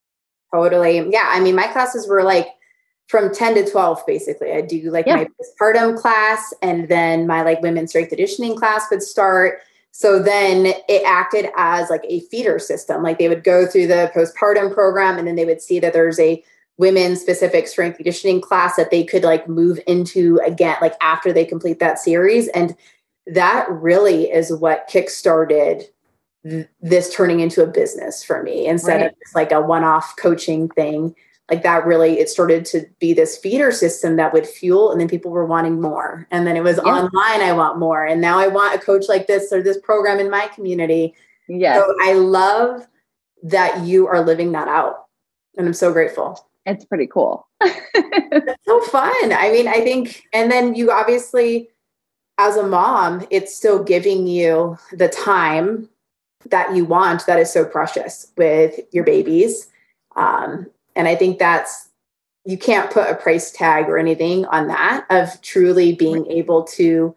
Totally. 0.52 1.08
Yeah. 1.10 1.30
I 1.32 1.40
mean, 1.40 1.54
my 1.54 1.66
classes 1.68 2.08
were 2.08 2.22
like 2.22 2.48
from 3.08 3.32
10 3.32 3.54
to 3.54 3.70
12 3.70 4.02
basically 4.06 4.52
i 4.52 4.60
do 4.60 4.90
like 4.90 5.06
yeah. 5.06 5.16
my 5.16 5.26
postpartum 5.26 5.98
class 5.98 6.52
and 6.62 6.88
then 6.88 7.26
my 7.26 7.42
like 7.42 7.60
women's 7.62 7.90
strength 7.90 8.10
conditioning 8.10 8.54
class 8.54 8.84
would 8.90 9.02
start 9.02 9.60
so 9.92 10.22
then 10.22 10.66
it 10.88 11.02
acted 11.04 11.50
as 11.56 11.90
like 11.90 12.04
a 12.04 12.20
feeder 12.20 12.58
system. 12.58 13.02
Like 13.02 13.18
they 13.18 13.28
would 13.28 13.44
go 13.44 13.66
through 13.66 13.88
the 13.88 14.10
postpartum 14.14 14.72
program 14.72 15.18
and 15.18 15.26
then 15.26 15.34
they 15.34 15.44
would 15.44 15.60
see 15.60 15.80
that 15.80 15.92
there's 15.92 16.20
a 16.20 16.42
women 16.76 17.16
specific 17.16 17.66
strength 17.66 17.96
conditioning 17.96 18.40
class 18.40 18.76
that 18.76 18.90
they 18.90 19.02
could 19.02 19.24
like 19.24 19.48
move 19.48 19.80
into 19.86 20.38
again 20.46 20.76
like 20.80 20.94
after 21.00 21.32
they 21.32 21.44
complete 21.44 21.80
that 21.80 21.98
series. 21.98 22.48
And 22.48 22.76
that 23.26 23.68
really 23.70 24.30
is 24.30 24.52
what 24.52 24.88
kickstarted 24.88 25.84
this 26.80 27.12
turning 27.12 27.40
into 27.40 27.62
a 27.62 27.66
business 27.66 28.22
for 28.22 28.42
me 28.42 28.66
instead 28.66 29.00
right. 29.00 29.10
of 29.10 29.18
just 29.18 29.34
like 29.34 29.52
a 29.52 29.60
one-off 29.60 30.14
coaching 30.16 30.68
thing 30.68 31.14
like 31.50 31.62
that 31.62 31.86
really 31.86 32.18
it 32.18 32.28
started 32.28 32.64
to 32.66 32.86
be 32.98 33.12
this 33.12 33.38
feeder 33.38 33.72
system 33.72 34.16
that 34.16 34.32
would 34.32 34.46
fuel 34.46 34.90
and 34.90 35.00
then 35.00 35.08
people 35.08 35.30
were 35.30 35.46
wanting 35.46 35.80
more. 35.80 36.26
And 36.30 36.46
then 36.46 36.56
it 36.56 36.62
was 36.62 36.78
yeah. 36.84 36.92
online 36.92 37.40
i 37.40 37.52
want 37.52 37.78
more. 37.78 38.04
And 38.04 38.20
now 38.20 38.38
i 38.38 38.48
want 38.48 38.74
a 38.74 38.84
coach 38.84 39.04
like 39.08 39.26
this 39.26 39.52
or 39.52 39.62
this 39.62 39.78
program 39.78 40.18
in 40.18 40.30
my 40.30 40.46
community. 40.48 41.14
Yeah 41.48 41.74
so 41.76 41.94
i 42.02 42.12
love 42.12 42.86
that 43.42 43.84
you 43.84 44.06
are 44.06 44.24
living 44.24 44.52
that 44.52 44.68
out 44.68 45.06
and 45.56 45.66
i'm 45.66 45.74
so 45.74 45.92
grateful. 45.92 46.46
It's 46.66 46.84
pretty 46.84 47.06
cool. 47.06 47.46
It's 48.30 48.64
so 48.66 48.80
fun. 48.82 49.32
I 49.32 49.50
mean 49.50 49.66
i 49.66 49.80
think 49.80 50.22
and 50.32 50.50
then 50.50 50.74
you 50.74 50.90
obviously 50.90 51.70
as 52.38 52.56
a 52.56 52.66
mom, 52.66 53.26
it's 53.30 53.54
still 53.54 53.82
giving 53.82 54.26
you 54.26 54.78
the 54.92 55.08
time 55.08 55.88
that 56.46 56.74
you 56.74 56.84
want 56.84 57.26
that 57.26 57.40
is 57.40 57.52
so 57.52 57.64
precious 57.64 58.32
with 58.36 58.78
your 58.92 59.04
babies. 59.04 59.68
Um, 60.14 60.66
and 60.98 61.08
I 61.08 61.14
think 61.14 61.38
that's, 61.38 61.88
you 62.44 62.58
can't 62.58 62.90
put 62.90 63.08
a 63.08 63.14
price 63.14 63.50
tag 63.50 63.88
or 63.88 63.96
anything 63.96 64.44
on 64.46 64.68
that 64.68 65.06
of 65.08 65.40
truly 65.40 65.94
being 65.94 66.26
able 66.26 66.64
to 66.64 67.14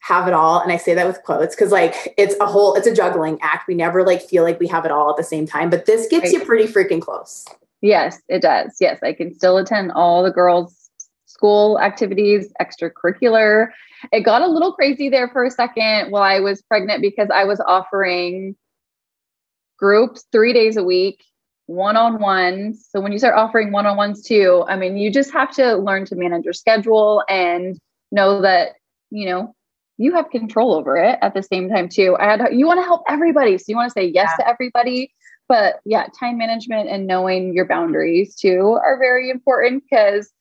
have 0.00 0.26
it 0.26 0.34
all. 0.34 0.60
And 0.60 0.72
I 0.72 0.78
say 0.78 0.94
that 0.94 1.06
with 1.06 1.22
quotes 1.22 1.54
because 1.54 1.70
like 1.70 2.12
it's 2.18 2.34
a 2.40 2.46
whole, 2.46 2.74
it's 2.74 2.86
a 2.86 2.94
juggling 2.94 3.38
act. 3.40 3.68
We 3.68 3.74
never 3.74 4.04
like 4.04 4.20
feel 4.20 4.42
like 4.42 4.58
we 4.58 4.66
have 4.66 4.84
it 4.84 4.90
all 4.90 5.10
at 5.10 5.16
the 5.16 5.22
same 5.22 5.46
time, 5.46 5.70
but 5.70 5.86
this 5.86 6.08
gets 6.08 6.24
right. 6.24 6.32
you 6.32 6.44
pretty 6.44 6.64
freaking 6.64 7.00
close. 7.00 7.46
Yes, 7.82 8.20
it 8.28 8.42
does. 8.42 8.76
Yes, 8.80 8.98
I 9.02 9.12
can 9.12 9.34
still 9.34 9.58
attend 9.58 9.92
all 9.92 10.22
the 10.22 10.30
girls' 10.30 10.90
school 11.26 11.78
activities, 11.80 12.52
extracurricular. 12.60 13.68
It 14.12 14.20
got 14.20 14.42
a 14.42 14.48
little 14.48 14.72
crazy 14.72 15.08
there 15.08 15.28
for 15.28 15.44
a 15.44 15.50
second 15.50 16.10
while 16.10 16.22
I 16.22 16.40
was 16.40 16.62
pregnant 16.62 17.02
because 17.02 17.28
I 17.32 17.44
was 17.44 17.60
offering 17.60 18.56
groups 19.78 20.24
three 20.32 20.52
days 20.52 20.76
a 20.76 20.84
week, 20.84 21.24
one 21.66 21.96
on 21.96 22.20
ones. 22.20 22.86
So 22.90 23.00
when 23.00 23.12
you 23.12 23.18
start 23.18 23.36
offering 23.36 23.72
one 23.72 23.86
on 23.86 23.96
ones 23.96 24.22
too, 24.22 24.64
I 24.68 24.76
mean, 24.76 24.96
you 24.96 25.10
just 25.10 25.32
have 25.32 25.50
to 25.56 25.76
learn 25.76 26.04
to 26.06 26.16
manage 26.16 26.44
your 26.44 26.52
schedule 26.52 27.22
and 27.28 27.78
know 28.10 28.42
that, 28.42 28.70
you 29.10 29.26
know, 29.26 29.54
you 29.98 30.14
have 30.14 30.30
control 30.30 30.74
over 30.74 30.96
it 30.96 31.18
at 31.22 31.34
the 31.34 31.42
same 31.42 31.68
time 31.68 31.88
too. 31.88 32.16
I 32.18 32.24
had 32.24 32.48
you 32.52 32.66
want 32.66 32.78
to 32.78 32.84
help 32.84 33.02
everybody, 33.08 33.56
so 33.58 33.64
you 33.68 33.76
want 33.76 33.88
to 33.90 33.92
say 33.92 34.06
yes 34.06 34.30
yeah. 34.38 34.44
to 34.44 34.50
everybody. 34.50 35.12
But 35.48 35.80
yeah, 35.84 36.06
time 36.18 36.38
management 36.38 36.88
and 36.88 37.06
knowing 37.06 37.52
your 37.52 37.66
boundaries 37.66 38.34
too 38.34 38.78
are 38.82 38.98
very 38.98 39.30
important 39.30 39.84
because 39.88 40.32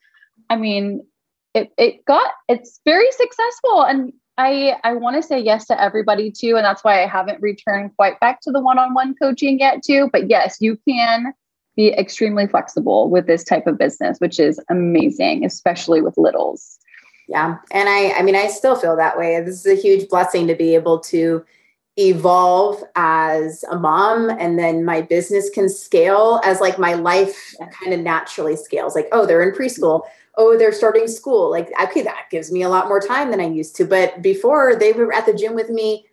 I 0.49 0.55
mean, 0.55 1.05
it 1.53 1.71
it 1.77 2.05
got 2.05 2.31
it's 2.47 2.79
very 2.85 3.11
successful 3.11 3.83
and 3.83 4.13
I 4.37 4.75
I 4.83 4.93
want 4.93 5.15
to 5.17 5.21
say 5.21 5.39
yes 5.39 5.67
to 5.67 5.81
everybody 5.81 6.31
too 6.31 6.55
and 6.55 6.65
that's 6.65 6.83
why 6.83 7.03
I 7.03 7.07
haven't 7.07 7.41
returned 7.41 7.91
quite 7.95 8.19
back 8.19 8.41
to 8.41 8.51
the 8.51 8.61
one-on-one 8.61 9.15
coaching 9.15 9.59
yet 9.59 9.83
too, 9.83 10.09
but 10.11 10.29
yes, 10.29 10.57
you 10.59 10.77
can 10.87 11.33
be 11.75 11.93
extremely 11.93 12.47
flexible 12.47 13.09
with 13.09 13.27
this 13.27 13.43
type 13.43 13.67
of 13.67 13.77
business, 13.77 14.17
which 14.19 14.39
is 14.39 14.59
amazing, 14.69 15.45
especially 15.45 16.01
with 16.01 16.17
littles. 16.17 16.77
Yeah. 17.27 17.57
And 17.71 17.87
I, 17.87 18.11
I 18.11 18.21
mean, 18.23 18.35
I 18.35 18.47
still 18.47 18.75
feel 18.75 18.97
that 18.97 19.17
way. 19.17 19.39
This 19.41 19.65
is 19.65 19.79
a 19.79 19.81
huge 19.81 20.09
blessing 20.09 20.47
to 20.47 20.55
be 20.55 20.75
able 20.75 20.99
to 20.99 21.45
evolve 21.97 22.81
as 22.95 23.63
a 23.69 23.77
mom 23.77 24.29
and 24.29 24.57
then 24.57 24.85
my 24.85 25.01
business 25.01 25.49
can 25.49 25.67
scale 25.67 26.39
as 26.45 26.61
like 26.61 26.79
my 26.79 26.93
life 26.93 27.53
kind 27.71 27.93
of 27.93 27.99
naturally 27.99 28.55
scales 28.55 28.95
like 28.95 29.09
oh 29.11 29.25
they're 29.25 29.41
in 29.41 29.53
preschool 29.53 30.03
oh 30.37 30.57
they're 30.57 30.71
starting 30.71 31.07
school 31.07 31.49
like 31.49 31.69
okay 31.81 32.01
that 32.01 32.25
gives 32.29 32.51
me 32.51 32.61
a 32.61 32.69
lot 32.69 32.87
more 32.87 32.99
time 32.99 33.31
than 33.31 33.41
i 33.41 33.47
used 33.47 33.75
to 33.75 33.85
but 33.85 34.21
before 34.21 34.75
they 34.75 34.91
were 34.93 35.13
at 35.13 35.25
the 35.25 35.33
gym 35.33 35.55
with 35.55 35.69
me 35.69 36.05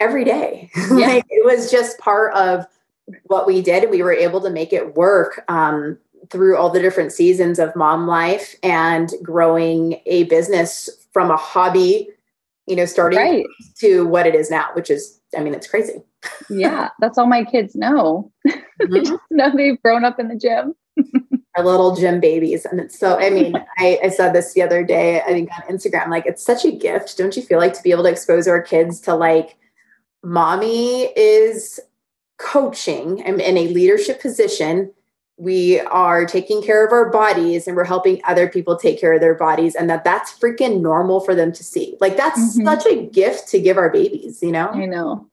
every 0.00 0.24
day 0.24 0.70
yeah. 0.90 1.06
like 1.06 1.26
it 1.30 1.44
was 1.44 1.70
just 1.70 1.98
part 1.98 2.34
of 2.34 2.66
what 3.24 3.46
we 3.46 3.62
did 3.62 3.90
we 3.90 4.02
were 4.02 4.12
able 4.12 4.40
to 4.40 4.50
make 4.50 4.72
it 4.72 4.94
work 4.94 5.44
um, 5.48 5.98
through 6.30 6.56
all 6.56 6.70
the 6.70 6.80
different 6.80 7.12
seasons 7.12 7.58
of 7.58 7.74
mom 7.76 8.06
life 8.06 8.54
and 8.62 9.12
growing 9.22 10.00
a 10.06 10.24
business 10.24 10.88
from 11.12 11.30
a 11.30 11.36
hobby, 11.36 12.08
you 12.66 12.76
know, 12.76 12.86
starting 12.86 13.18
right. 13.18 13.44
to 13.76 14.06
what 14.06 14.26
it 14.26 14.34
is 14.34 14.50
now, 14.50 14.68
which 14.74 14.90
is, 14.90 15.20
I 15.36 15.40
mean, 15.40 15.54
it's 15.54 15.66
crazy. 15.66 16.02
yeah, 16.50 16.88
that's 17.00 17.18
all 17.18 17.26
my 17.26 17.44
kids 17.44 17.74
know. 17.74 18.32
Mm-hmm. 18.80 18.94
they 18.94 19.00
just 19.02 19.22
know 19.30 19.52
they've 19.54 19.80
grown 19.82 20.04
up 20.04 20.18
in 20.18 20.26
the 20.26 20.34
gym. 20.34 20.74
Our 21.56 21.64
little 21.64 21.94
gym 21.94 22.20
babies. 22.20 22.64
And 22.64 22.80
it's 22.80 22.98
so, 22.98 23.18
I 23.18 23.30
mean, 23.30 23.54
I, 23.78 23.98
I 24.04 24.08
said 24.08 24.32
this 24.32 24.54
the 24.54 24.62
other 24.62 24.82
day, 24.82 25.20
I 25.20 25.26
think 25.26 25.50
on 25.52 25.62
Instagram, 25.74 26.08
like, 26.08 26.26
it's 26.26 26.44
such 26.44 26.64
a 26.64 26.72
gift. 26.72 27.18
Don't 27.18 27.36
you 27.36 27.42
feel 27.42 27.58
like 27.58 27.74
to 27.74 27.82
be 27.82 27.90
able 27.90 28.04
to 28.04 28.10
expose 28.10 28.48
our 28.48 28.62
kids 28.62 29.00
to 29.02 29.14
like, 29.14 29.56
mommy 30.22 31.04
is 31.16 31.80
coaching 32.38 33.22
and 33.22 33.40
in 33.40 33.56
a 33.56 33.68
leadership 33.68 34.20
position 34.20 34.92
we 35.36 35.80
are 35.80 36.26
taking 36.26 36.62
care 36.62 36.86
of 36.86 36.92
our 36.92 37.10
bodies 37.10 37.66
and 37.66 37.76
we're 37.76 37.84
helping 37.84 38.20
other 38.24 38.48
people 38.48 38.76
take 38.76 39.00
care 39.00 39.14
of 39.14 39.20
their 39.20 39.34
bodies 39.34 39.74
and 39.74 39.88
that 39.88 40.04
that's 40.04 40.38
freaking 40.38 40.80
normal 40.80 41.20
for 41.20 41.34
them 41.34 41.52
to 41.52 41.64
see 41.64 41.96
like 42.00 42.16
that's 42.16 42.56
mm-hmm. 42.56 42.64
such 42.64 42.86
a 42.86 43.06
gift 43.06 43.48
to 43.48 43.60
give 43.60 43.76
our 43.76 43.90
babies 43.90 44.42
you 44.42 44.52
know 44.52 44.68
i 44.68 44.86
know 44.86 45.26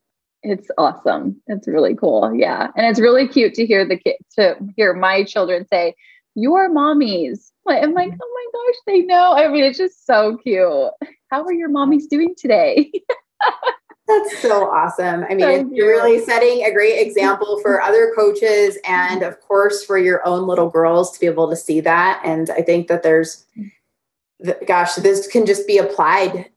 it's 0.43 0.69
awesome. 0.77 1.41
It's 1.47 1.67
really 1.67 1.95
cool. 1.95 2.33
Yeah. 2.33 2.69
And 2.75 2.85
it's 2.85 2.99
really 2.99 3.27
cute 3.27 3.53
to 3.55 3.65
hear 3.65 3.85
the 3.85 3.97
kid 3.97 4.15
to 4.37 4.55
hear 4.75 4.93
my 4.93 5.23
children 5.23 5.67
say 5.67 5.95
your 6.35 6.69
mommies. 6.69 7.51
I'm 7.67 7.93
like 7.93 8.09
mm-hmm. 8.09 8.17
oh 8.21 8.49
my 8.53 8.73
gosh 8.73 8.79
they 8.87 9.01
know. 9.01 9.33
I 9.33 9.47
mean 9.47 9.63
it's 9.63 9.77
just 9.77 10.05
so 10.05 10.37
cute. 10.37 10.91
How 11.29 11.43
are 11.43 11.53
your 11.53 11.69
mommies 11.69 12.07
doing 12.09 12.33
today? 12.37 12.91
That's 14.07 14.39
so 14.39 14.65
awesome. 14.71 15.23
I 15.29 15.35
mean, 15.35 15.71
you're 15.71 15.89
really 15.89 16.19
setting 16.25 16.65
a 16.65 16.73
great 16.73 16.97
example 16.97 17.59
for 17.61 17.79
other 17.79 18.11
coaches 18.15 18.75
and, 18.83 19.21
of 19.21 19.39
course, 19.41 19.85
for 19.85 19.99
your 19.99 20.25
own 20.27 20.47
little 20.47 20.67
girls 20.67 21.11
to 21.11 21.19
be 21.19 21.27
able 21.27 21.47
to 21.47 21.55
see 21.55 21.79
that. 21.81 22.19
And 22.25 22.49
I 22.49 22.63
think 22.63 22.87
that 22.87 23.03
there's, 23.03 23.45
gosh, 24.65 24.95
this 24.95 25.27
can 25.27 25.45
just 25.45 25.67
be 25.67 25.77
applied 25.77 26.49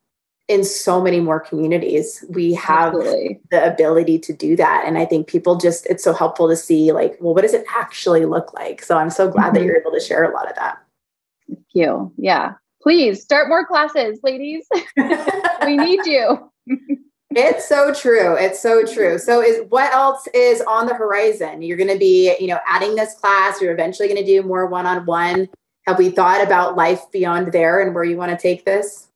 in 0.48 0.64
so 0.64 1.00
many 1.00 1.20
more 1.20 1.40
communities. 1.40 2.24
We 2.28 2.54
have 2.54 2.94
Absolutely. 2.94 3.40
the 3.50 3.72
ability 3.72 4.18
to 4.20 4.32
do 4.32 4.56
that. 4.56 4.84
And 4.86 4.98
I 4.98 5.04
think 5.04 5.26
people 5.26 5.56
just, 5.56 5.86
it's 5.86 6.04
so 6.04 6.12
helpful 6.12 6.48
to 6.48 6.56
see, 6.56 6.92
like, 6.92 7.16
well, 7.20 7.34
what 7.34 7.42
does 7.42 7.54
it 7.54 7.64
actually 7.74 8.24
look 8.26 8.52
like? 8.52 8.82
So 8.82 8.96
I'm 8.96 9.10
so 9.10 9.30
glad 9.30 9.46
mm-hmm. 9.46 9.54
that 9.54 9.64
you're 9.64 9.80
able 9.80 9.92
to 9.92 10.00
share 10.00 10.24
a 10.24 10.34
lot 10.34 10.48
of 10.48 10.56
that. 10.56 10.78
Thank 11.48 11.66
you. 11.72 12.12
Yeah. 12.16 12.54
Please 12.82 13.22
start 13.22 13.48
more 13.48 13.64
classes, 13.64 14.18
ladies. 14.22 14.66
we 14.96 15.76
need 15.76 16.04
you. 16.06 16.50
It's 17.34 17.66
so 17.66 17.94
true. 17.94 18.36
It's 18.36 18.60
so 18.60 18.84
true. 18.84 19.18
So 19.18 19.40
is 19.40 19.64
what 19.70 19.92
else 19.92 20.26
is 20.34 20.60
on 20.62 20.86
the 20.86 20.94
horizon? 20.94 21.62
You're 21.62 21.78
going 21.78 21.88
to 21.88 21.98
be, 21.98 22.36
you 22.38 22.46
know, 22.46 22.58
adding 22.66 22.94
this 22.94 23.14
class, 23.14 23.60
you're 23.60 23.72
eventually 23.72 24.08
going 24.08 24.20
to 24.20 24.26
do 24.26 24.46
more 24.46 24.66
one-on-one. 24.66 25.48
Have 25.86 25.98
we 25.98 26.10
thought 26.10 26.44
about 26.44 26.76
life 26.76 27.00
beyond 27.10 27.52
there 27.52 27.80
and 27.80 27.94
where 27.94 28.04
you 28.04 28.16
want 28.16 28.32
to 28.32 28.36
take 28.36 28.64
this? 28.64 29.08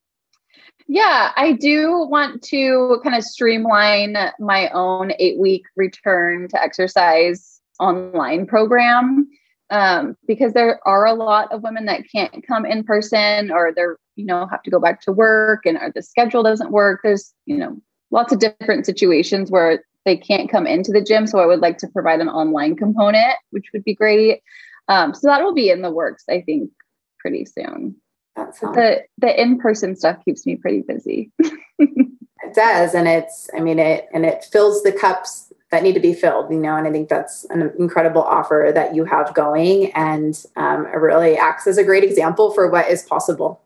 Yeah, 0.88 1.32
I 1.36 1.52
do 1.52 2.06
want 2.08 2.42
to 2.44 3.00
kind 3.02 3.16
of 3.16 3.24
streamline 3.24 4.16
my 4.38 4.68
own 4.70 5.10
8-week 5.20 5.64
return 5.74 6.48
to 6.48 6.62
exercise 6.62 7.60
online 7.80 8.46
program 8.46 9.28
um, 9.70 10.16
because 10.28 10.52
there 10.52 10.80
are 10.86 11.06
a 11.06 11.12
lot 11.12 11.52
of 11.52 11.62
women 11.62 11.86
that 11.86 12.04
can't 12.10 12.46
come 12.46 12.64
in 12.64 12.84
person 12.84 13.50
or 13.50 13.72
they're 13.74 13.98
you 14.14 14.24
know 14.24 14.46
have 14.46 14.62
to 14.62 14.70
go 14.70 14.80
back 14.80 15.02
to 15.02 15.12
work 15.12 15.66
and 15.66 15.76
or 15.76 15.92
the 15.94 16.02
schedule 16.02 16.42
doesn't 16.42 16.70
work 16.70 17.00
there's 17.02 17.34
you 17.44 17.58
know 17.58 17.76
lots 18.10 18.32
of 18.32 18.38
different 18.38 18.86
situations 18.86 19.50
where 19.50 19.82
they 20.06 20.16
can't 20.16 20.50
come 20.50 20.66
into 20.66 20.92
the 20.92 21.02
gym. 21.02 21.26
So 21.26 21.40
I 21.40 21.46
would 21.46 21.60
like 21.60 21.78
to 21.78 21.88
provide 21.88 22.20
an 22.20 22.28
online 22.28 22.76
component, 22.76 23.34
which 23.50 23.66
would 23.72 23.84
be 23.84 23.94
great. 23.94 24.40
Um, 24.88 25.12
so 25.12 25.26
that 25.26 25.42
will 25.42 25.52
be 25.52 25.68
in 25.68 25.82
the 25.82 25.90
works, 25.90 26.24
I 26.30 26.40
think, 26.40 26.70
pretty 27.18 27.44
soon. 27.44 27.96
That's 28.36 28.60
the 28.60 29.02
the 29.18 29.40
in 29.40 29.58
person 29.58 29.96
stuff 29.96 30.22
keeps 30.24 30.44
me 30.44 30.56
pretty 30.56 30.82
busy. 30.82 31.32
it 31.38 32.54
does, 32.54 32.94
and 32.94 33.08
it's 33.08 33.48
I 33.56 33.60
mean 33.60 33.78
it 33.78 34.08
and 34.12 34.26
it 34.26 34.44
fills 34.44 34.82
the 34.82 34.92
cups 34.92 35.52
that 35.70 35.82
need 35.82 35.94
to 35.94 36.00
be 36.00 36.14
filled, 36.14 36.50
you 36.52 36.58
know. 36.58 36.76
And 36.76 36.86
I 36.86 36.92
think 36.92 37.08
that's 37.08 37.44
an 37.46 37.72
incredible 37.78 38.22
offer 38.22 38.70
that 38.74 38.94
you 38.94 39.04
have 39.06 39.32
going, 39.34 39.90
and 39.92 40.40
um, 40.56 40.86
it 40.86 40.98
really 40.98 41.36
acts 41.36 41.66
as 41.66 41.78
a 41.78 41.84
great 41.84 42.04
example 42.04 42.50
for 42.52 42.70
what 42.70 42.90
is 42.90 43.02
possible. 43.04 43.62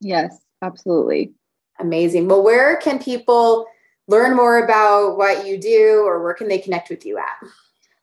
Yes, 0.00 0.38
absolutely. 0.62 1.32
Amazing. 1.80 2.28
Well, 2.28 2.42
where 2.42 2.76
can 2.76 3.02
people 3.02 3.66
learn 4.08 4.36
more 4.36 4.64
about 4.64 5.16
what 5.16 5.46
you 5.46 5.58
do 5.58 6.04
or 6.06 6.22
where 6.22 6.34
can 6.34 6.48
they 6.48 6.58
connect 6.58 6.90
with 6.90 7.04
you 7.04 7.18
at? 7.18 7.48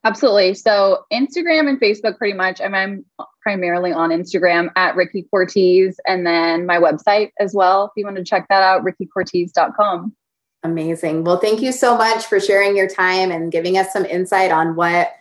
Absolutely. 0.04 0.54
So 0.54 1.06
Instagram 1.12 1.70
and 1.70 1.80
Facebook, 1.80 2.18
pretty 2.18 2.34
much. 2.34 2.60
I'm, 2.60 2.76
I'm 2.76 3.06
primarily 3.44 3.92
on 3.92 4.10
Instagram 4.10 4.72
at 4.76 4.96
Rikki 4.96 5.24
Cortez 5.24 6.00
and 6.08 6.26
then 6.26 6.66
my 6.66 6.78
website 6.78 7.32
as 7.40 7.54
well. 7.54 7.86
If 7.86 7.92
you 7.98 8.06
want 8.06 8.18
to 8.18 8.24
check 8.24 8.48
that 8.50 8.64
out, 8.64 8.84
rickycortese.com. 8.84 10.16
Amazing. 10.64 11.26
Well, 11.26 11.40
thank 11.40 11.62
you 11.62 11.74
so 11.74 11.98
much 11.98 12.26
for 12.26 12.40
sharing 12.40 12.78
your 12.78 12.88
time 12.88 13.32
and 13.32 13.52
giving 13.52 13.78
us 13.78 13.92
some 13.92 14.06
insight 14.06 14.50
on 14.50 14.78
what 14.78 15.12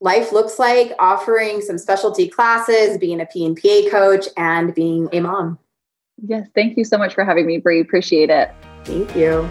life 0.00 0.32
looks 0.32 0.58
like, 0.58 0.92
offering 0.98 1.60
some 1.60 1.78
specialty 1.78 2.28
classes, 2.28 2.98
being 2.98 3.20
a 3.20 3.26
PNPA 3.26 3.90
coach, 3.90 4.26
and 4.36 4.74
being 4.74 5.08
a 5.12 5.20
mom. 5.20 5.58
Yes, 6.26 6.48
thank 6.54 6.76
you 6.76 6.84
so 6.84 6.98
much 6.98 7.14
for 7.14 7.24
having 7.24 7.46
me, 7.46 7.58
Brie. 7.58 7.80
Appreciate 7.80 8.28
it. 8.28 8.50
Thank 8.84 9.14
you. 9.14 9.48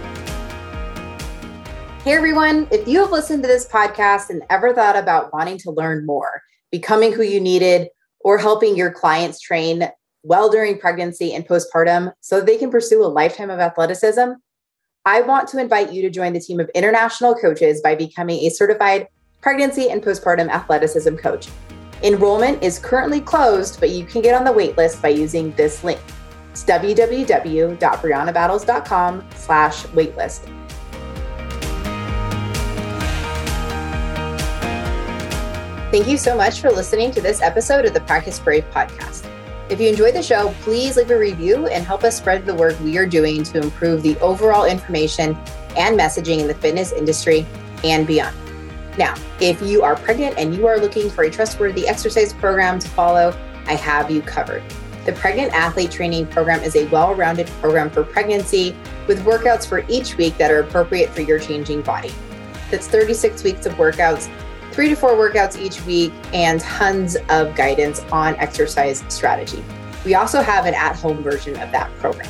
Hey 2.04 2.14
everyone, 2.14 2.70
if 2.72 2.88
you 2.88 3.02
have 3.02 3.12
listened 3.12 3.44
to 3.44 3.48
this 3.50 3.68
podcast 3.68 4.30
and 4.30 4.42
ever 4.50 4.74
thought 4.74 4.96
about 4.96 5.34
wanting 5.34 5.58
to 5.60 5.72
learn 5.72 6.06
more, 6.06 6.42
becoming 6.72 7.12
who 7.12 7.22
you 7.22 7.42
needed, 7.42 7.90
or 8.28 8.38
helping 8.38 8.76
your 8.76 8.92
clients 8.92 9.40
train 9.40 9.90
well 10.22 10.50
during 10.50 10.78
pregnancy 10.78 11.34
and 11.34 11.48
postpartum 11.48 12.12
so 12.20 12.42
they 12.42 12.58
can 12.58 12.70
pursue 12.70 13.02
a 13.02 13.08
lifetime 13.08 13.50
of 13.50 13.62
athleticism, 13.62 14.32
I 15.06 15.22
want 15.22 15.48
to 15.48 15.62
invite 15.62 15.94
you 15.94 16.02
to 16.02 16.10
join 16.10 16.34
the 16.34 16.42
team 16.42 16.60
of 16.60 16.70
international 16.76 17.36
coaches 17.36 17.80
by 17.82 17.96
becoming 17.96 18.40
a 18.40 18.50
certified 18.50 19.08
pregnancy 19.40 19.90
and 19.90 20.04
postpartum 20.04 20.50
athleticism 20.50 21.16
coach. 21.16 21.48
Enrollment 22.04 22.62
is 22.62 22.80
currently 22.80 23.22
closed, 23.22 23.80
but 23.80 23.92
you 23.92 24.04
can 24.04 24.22
get 24.22 24.36
on 24.36 24.44
the 24.44 24.52
waitlist 24.52 25.02
by 25.02 25.08
using 25.08 25.54
this 25.54 25.86
link 25.86 26.02
It's 26.52 26.66
www.briannabattles.com 26.66 29.30
slash 29.36 29.84
waitlist. 29.84 30.67
Thank 35.90 36.10
you 36.10 36.18
so 36.18 36.36
much 36.36 36.60
for 36.60 36.70
listening 36.70 37.12
to 37.12 37.22
this 37.22 37.42
episode 37.42 37.86
of 37.86 37.94
the 37.94 38.02
Practice 38.02 38.40
Brave 38.40 38.66
podcast. 38.72 39.26
If 39.70 39.80
you 39.80 39.88
enjoyed 39.88 40.16
the 40.16 40.22
show, 40.22 40.54
please 40.60 40.98
leave 40.98 41.12
a 41.12 41.18
review 41.18 41.68
and 41.68 41.86
help 41.86 42.04
us 42.04 42.18
spread 42.18 42.46
the 42.46 42.54
work 42.54 42.78
we 42.82 42.98
are 42.98 43.06
doing 43.06 43.42
to 43.44 43.62
improve 43.62 44.04
the 44.04 44.18
overall 44.20 44.66
information 44.66 45.38
and 45.78 45.98
messaging 45.98 46.40
in 46.40 46.48
the 46.48 46.56
fitness 46.56 46.92
industry 46.92 47.46
and 47.86 48.06
beyond. 48.06 48.36
Now, 48.98 49.16
if 49.40 49.62
you 49.62 49.82
are 49.82 49.96
pregnant 49.96 50.38
and 50.38 50.54
you 50.54 50.68
are 50.68 50.78
looking 50.78 51.10
for 51.10 51.24
a 51.24 51.32
trustworthy 51.32 51.88
exercise 51.88 52.34
program 52.34 52.80
to 52.80 52.90
follow, 52.90 53.34
I 53.66 53.76
have 53.76 54.12
you 54.12 54.22
covered. 54.22 54.64
The 55.06 55.14
Pregnant 55.14 55.54
Athlete 55.54 55.90
Training 55.90 56.28
Program 56.28 56.64
is 56.64 56.76
a 56.76 56.86
well 56.88 57.16
rounded 57.16 57.48
program 57.62 57.90
for 57.90 58.04
pregnancy 58.04 58.76
with 59.08 59.24
workouts 59.24 59.66
for 59.66 59.86
each 59.88 60.18
week 60.18 60.38
that 60.38 60.52
are 60.52 60.60
appropriate 60.60 61.12
for 61.12 61.22
your 61.22 61.40
changing 61.40 61.82
body. 61.82 62.12
That's 62.72 62.90
36 62.90 63.42
weeks 63.46 63.66
of 63.66 63.72
workouts 63.76 64.30
three 64.78 64.90
to 64.90 64.96
four 64.96 65.14
workouts 65.14 65.60
each 65.60 65.84
week, 65.88 66.14
and 66.34 66.62
tons 66.62 67.18
of 67.30 67.56
guidance 67.56 68.02
on 68.12 68.36
exercise 68.36 69.04
strategy. 69.10 69.64
We 70.06 70.14
also 70.14 70.40
have 70.40 70.68
an 70.68 70.76
at 70.76 70.96
home 70.96 71.24
version 71.24 71.60
of 71.60 71.72
that 71.72 71.92
program. 71.98 72.30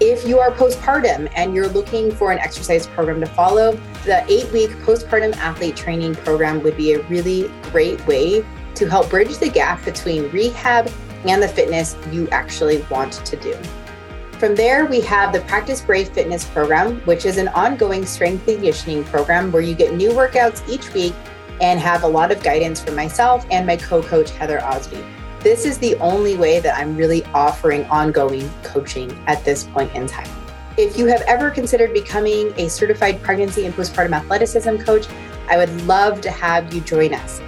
If 0.00 0.28
you 0.28 0.38
are 0.38 0.50
postpartum 0.50 1.32
and 1.34 1.54
you're 1.54 1.68
looking 1.68 2.12
for 2.12 2.30
an 2.30 2.38
exercise 2.38 2.86
program 2.88 3.20
to 3.20 3.26
follow, 3.26 3.72
the 4.04 4.22
eight 4.30 4.52
week 4.52 4.68
postpartum 4.84 5.34
athlete 5.38 5.76
training 5.76 6.14
program 6.16 6.62
would 6.62 6.76
be 6.76 6.92
a 6.92 7.02
really 7.04 7.50
great 7.72 8.06
way 8.06 8.44
to 8.74 8.86
help 8.86 9.08
bridge 9.08 9.38
the 9.38 9.48
gap 9.48 9.82
between 9.82 10.30
rehab 10.32 10.92
and 11.24 11.42
the 11.42 11.48
fitness 11.48 11.96
you 12.12 12.28
actually 12.28 12.82
want 12.90 13.14
to 13.14 13.36
do. 13.36 13.56
From 14.32 14.54
there, 14.54 14.84
we 14.84 15.00
have 15.02 15.32
the 15.32 15.40
Practice 15.40 15.80
Brave 15.80 16.10
Fitness 16.10 16.44
program, 16.44 17.00
which 17.00 17.24
is 17.24 17.38
an 17.38 17.48
ongoing 17.48 18.04
strength 18.04 18.46
and 18.46 18.56
conditioning 18.56 19.04
program 19.04 19.50
where 19.52 19.62
you 19.62 19.74
get 19.74 19.94
new 19.94 20.10
workouts 20.10 20.66
each 20.68 20.92
week 20.92 21.14
and 21.60 21.78
have 21.80 22.02
a 22.02 22.08
lot 22.08 22.32
of 22.32 22.42
guidance 22.42 22.82
from 22.82 22.96
myself 22.96 23.46
and 23.50 23.66
my 23.66 23.76
co 23.76 24.02
coach, 24.02 24.30
Heather 24.30 24.62
Osby. 24.64 25.04
This 25.40 25.64
is 25.64 25.78
the 25.78 25.96
only 25.96 26.36
way 26.36 26.60
that 26.60 26.76
I'm 26.76 26.96
really 26.96 27.24
offering 27.34 27.84
ongoing 27.86 28.50
coaching 28.62 29.10
at 29.26 29.44
this 29.44 29.64
point 29.64 29.94
in 29.94 30.06
time. 30.06 30.28
If 30.76 30.98
you 30.98 31.06
have 31.06 31.22
ever 31.22 31.50
considered 31.50 31.92
becoming 31.92 32.52
a 32.56 32.68
certified 32.68 33.22
pregnancy 33.22 33.66
and 33.66 33.74
postpartum 33.74 34.12
athleticism 34.12 34.76
coach, 34.76 35.06
I 35.48 35.56
would 35.56 35.86
love 35.86 36.20
to 36.22 36.30
have 36.30 36.72
you 36.72 36.80
join 36.80 37.12
us. 37.14 37.40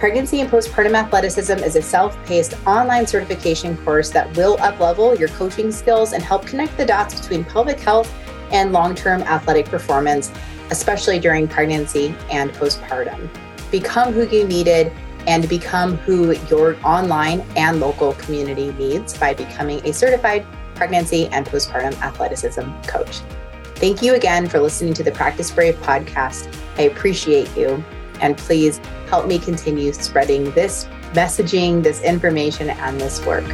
Pregnancy 0.00 0.40
and 0.40 0.48
Postpartum 0.48 0.94
Athleticism 0.94 1.58
is 1.58 1.76
a 1.76 1.82
self 1.82 2.16
paced 2.24 2.54
online 2.66 3.06
certification 3.06 3.76
course 3.84 4.08
that 4.10 4.34
will 4.34 4.56
uplevel 4.56 5.18
your 5.18 5.28
coaching 5.28 5.70
skills 5.70 6.14
and 6.14 6.22
help 6.22 6.46
connect 6.46 6.74
the 6.78 6.86
dots 6.86 7.20
between 7.20 7.44
pelvic 7.44 7.78
health 7.78 8.10
and 8.50 8.72
long 8.72 8.94
term 8.94 9.20
athletic 9.24 9.66
performance, 9.66 10.32
especially 10.70 11.18
during 11.18 11.46
pregnancy 11.46 12.14
and 12.30 12.50
postpartum. 12.52 13.28
Become 13.70 14.12
who 14.12 14.26
you 14.28 14.46
needed 14.46 14.92
and 15.26 15.48
become 15.48 15.96
who 15.98 16.32
your 16.48 16.76
online 16.84 17.40
and 17.56 17.80
local 17.80 18.14
community 18.14 18.72
needs 18.72 19.16
by 19.16 19.34
becoming 19.34 19.84
a 19.86 19.92
certified 19.92 20.46
pregnancy 20.74 21.26
and 21.28 21.46
postpartum 21.46 21.92
athleticism 22.00 22.62
coach. 22.86 23.20
Thank 23.76 24.02
you 24.02 24.14
again 24.14 24.48
for 24.48 24.60
listening 24.60 24.94
to 24.94 25.02
the 25.02 25.12
Practice 25.12 25.50
Brave 25.50 25.76
podcast. 25.76 26.54
I 26.78 26.82
appreciate 26.82 27.54
you. 27.56 27.82
And 28.20 28.36
please 28.36 28.78
help 29.08 29.26
me 29.26 29.38
continue 29.38 29.92
spreading 29.92 30.50
this 30.52 30.86
messaging, 31.12 31.82
this 31.82 32.02
information, 32.02 32.70
and 32.70 33.00
this 33.00 33.24
work. 33.24 33.44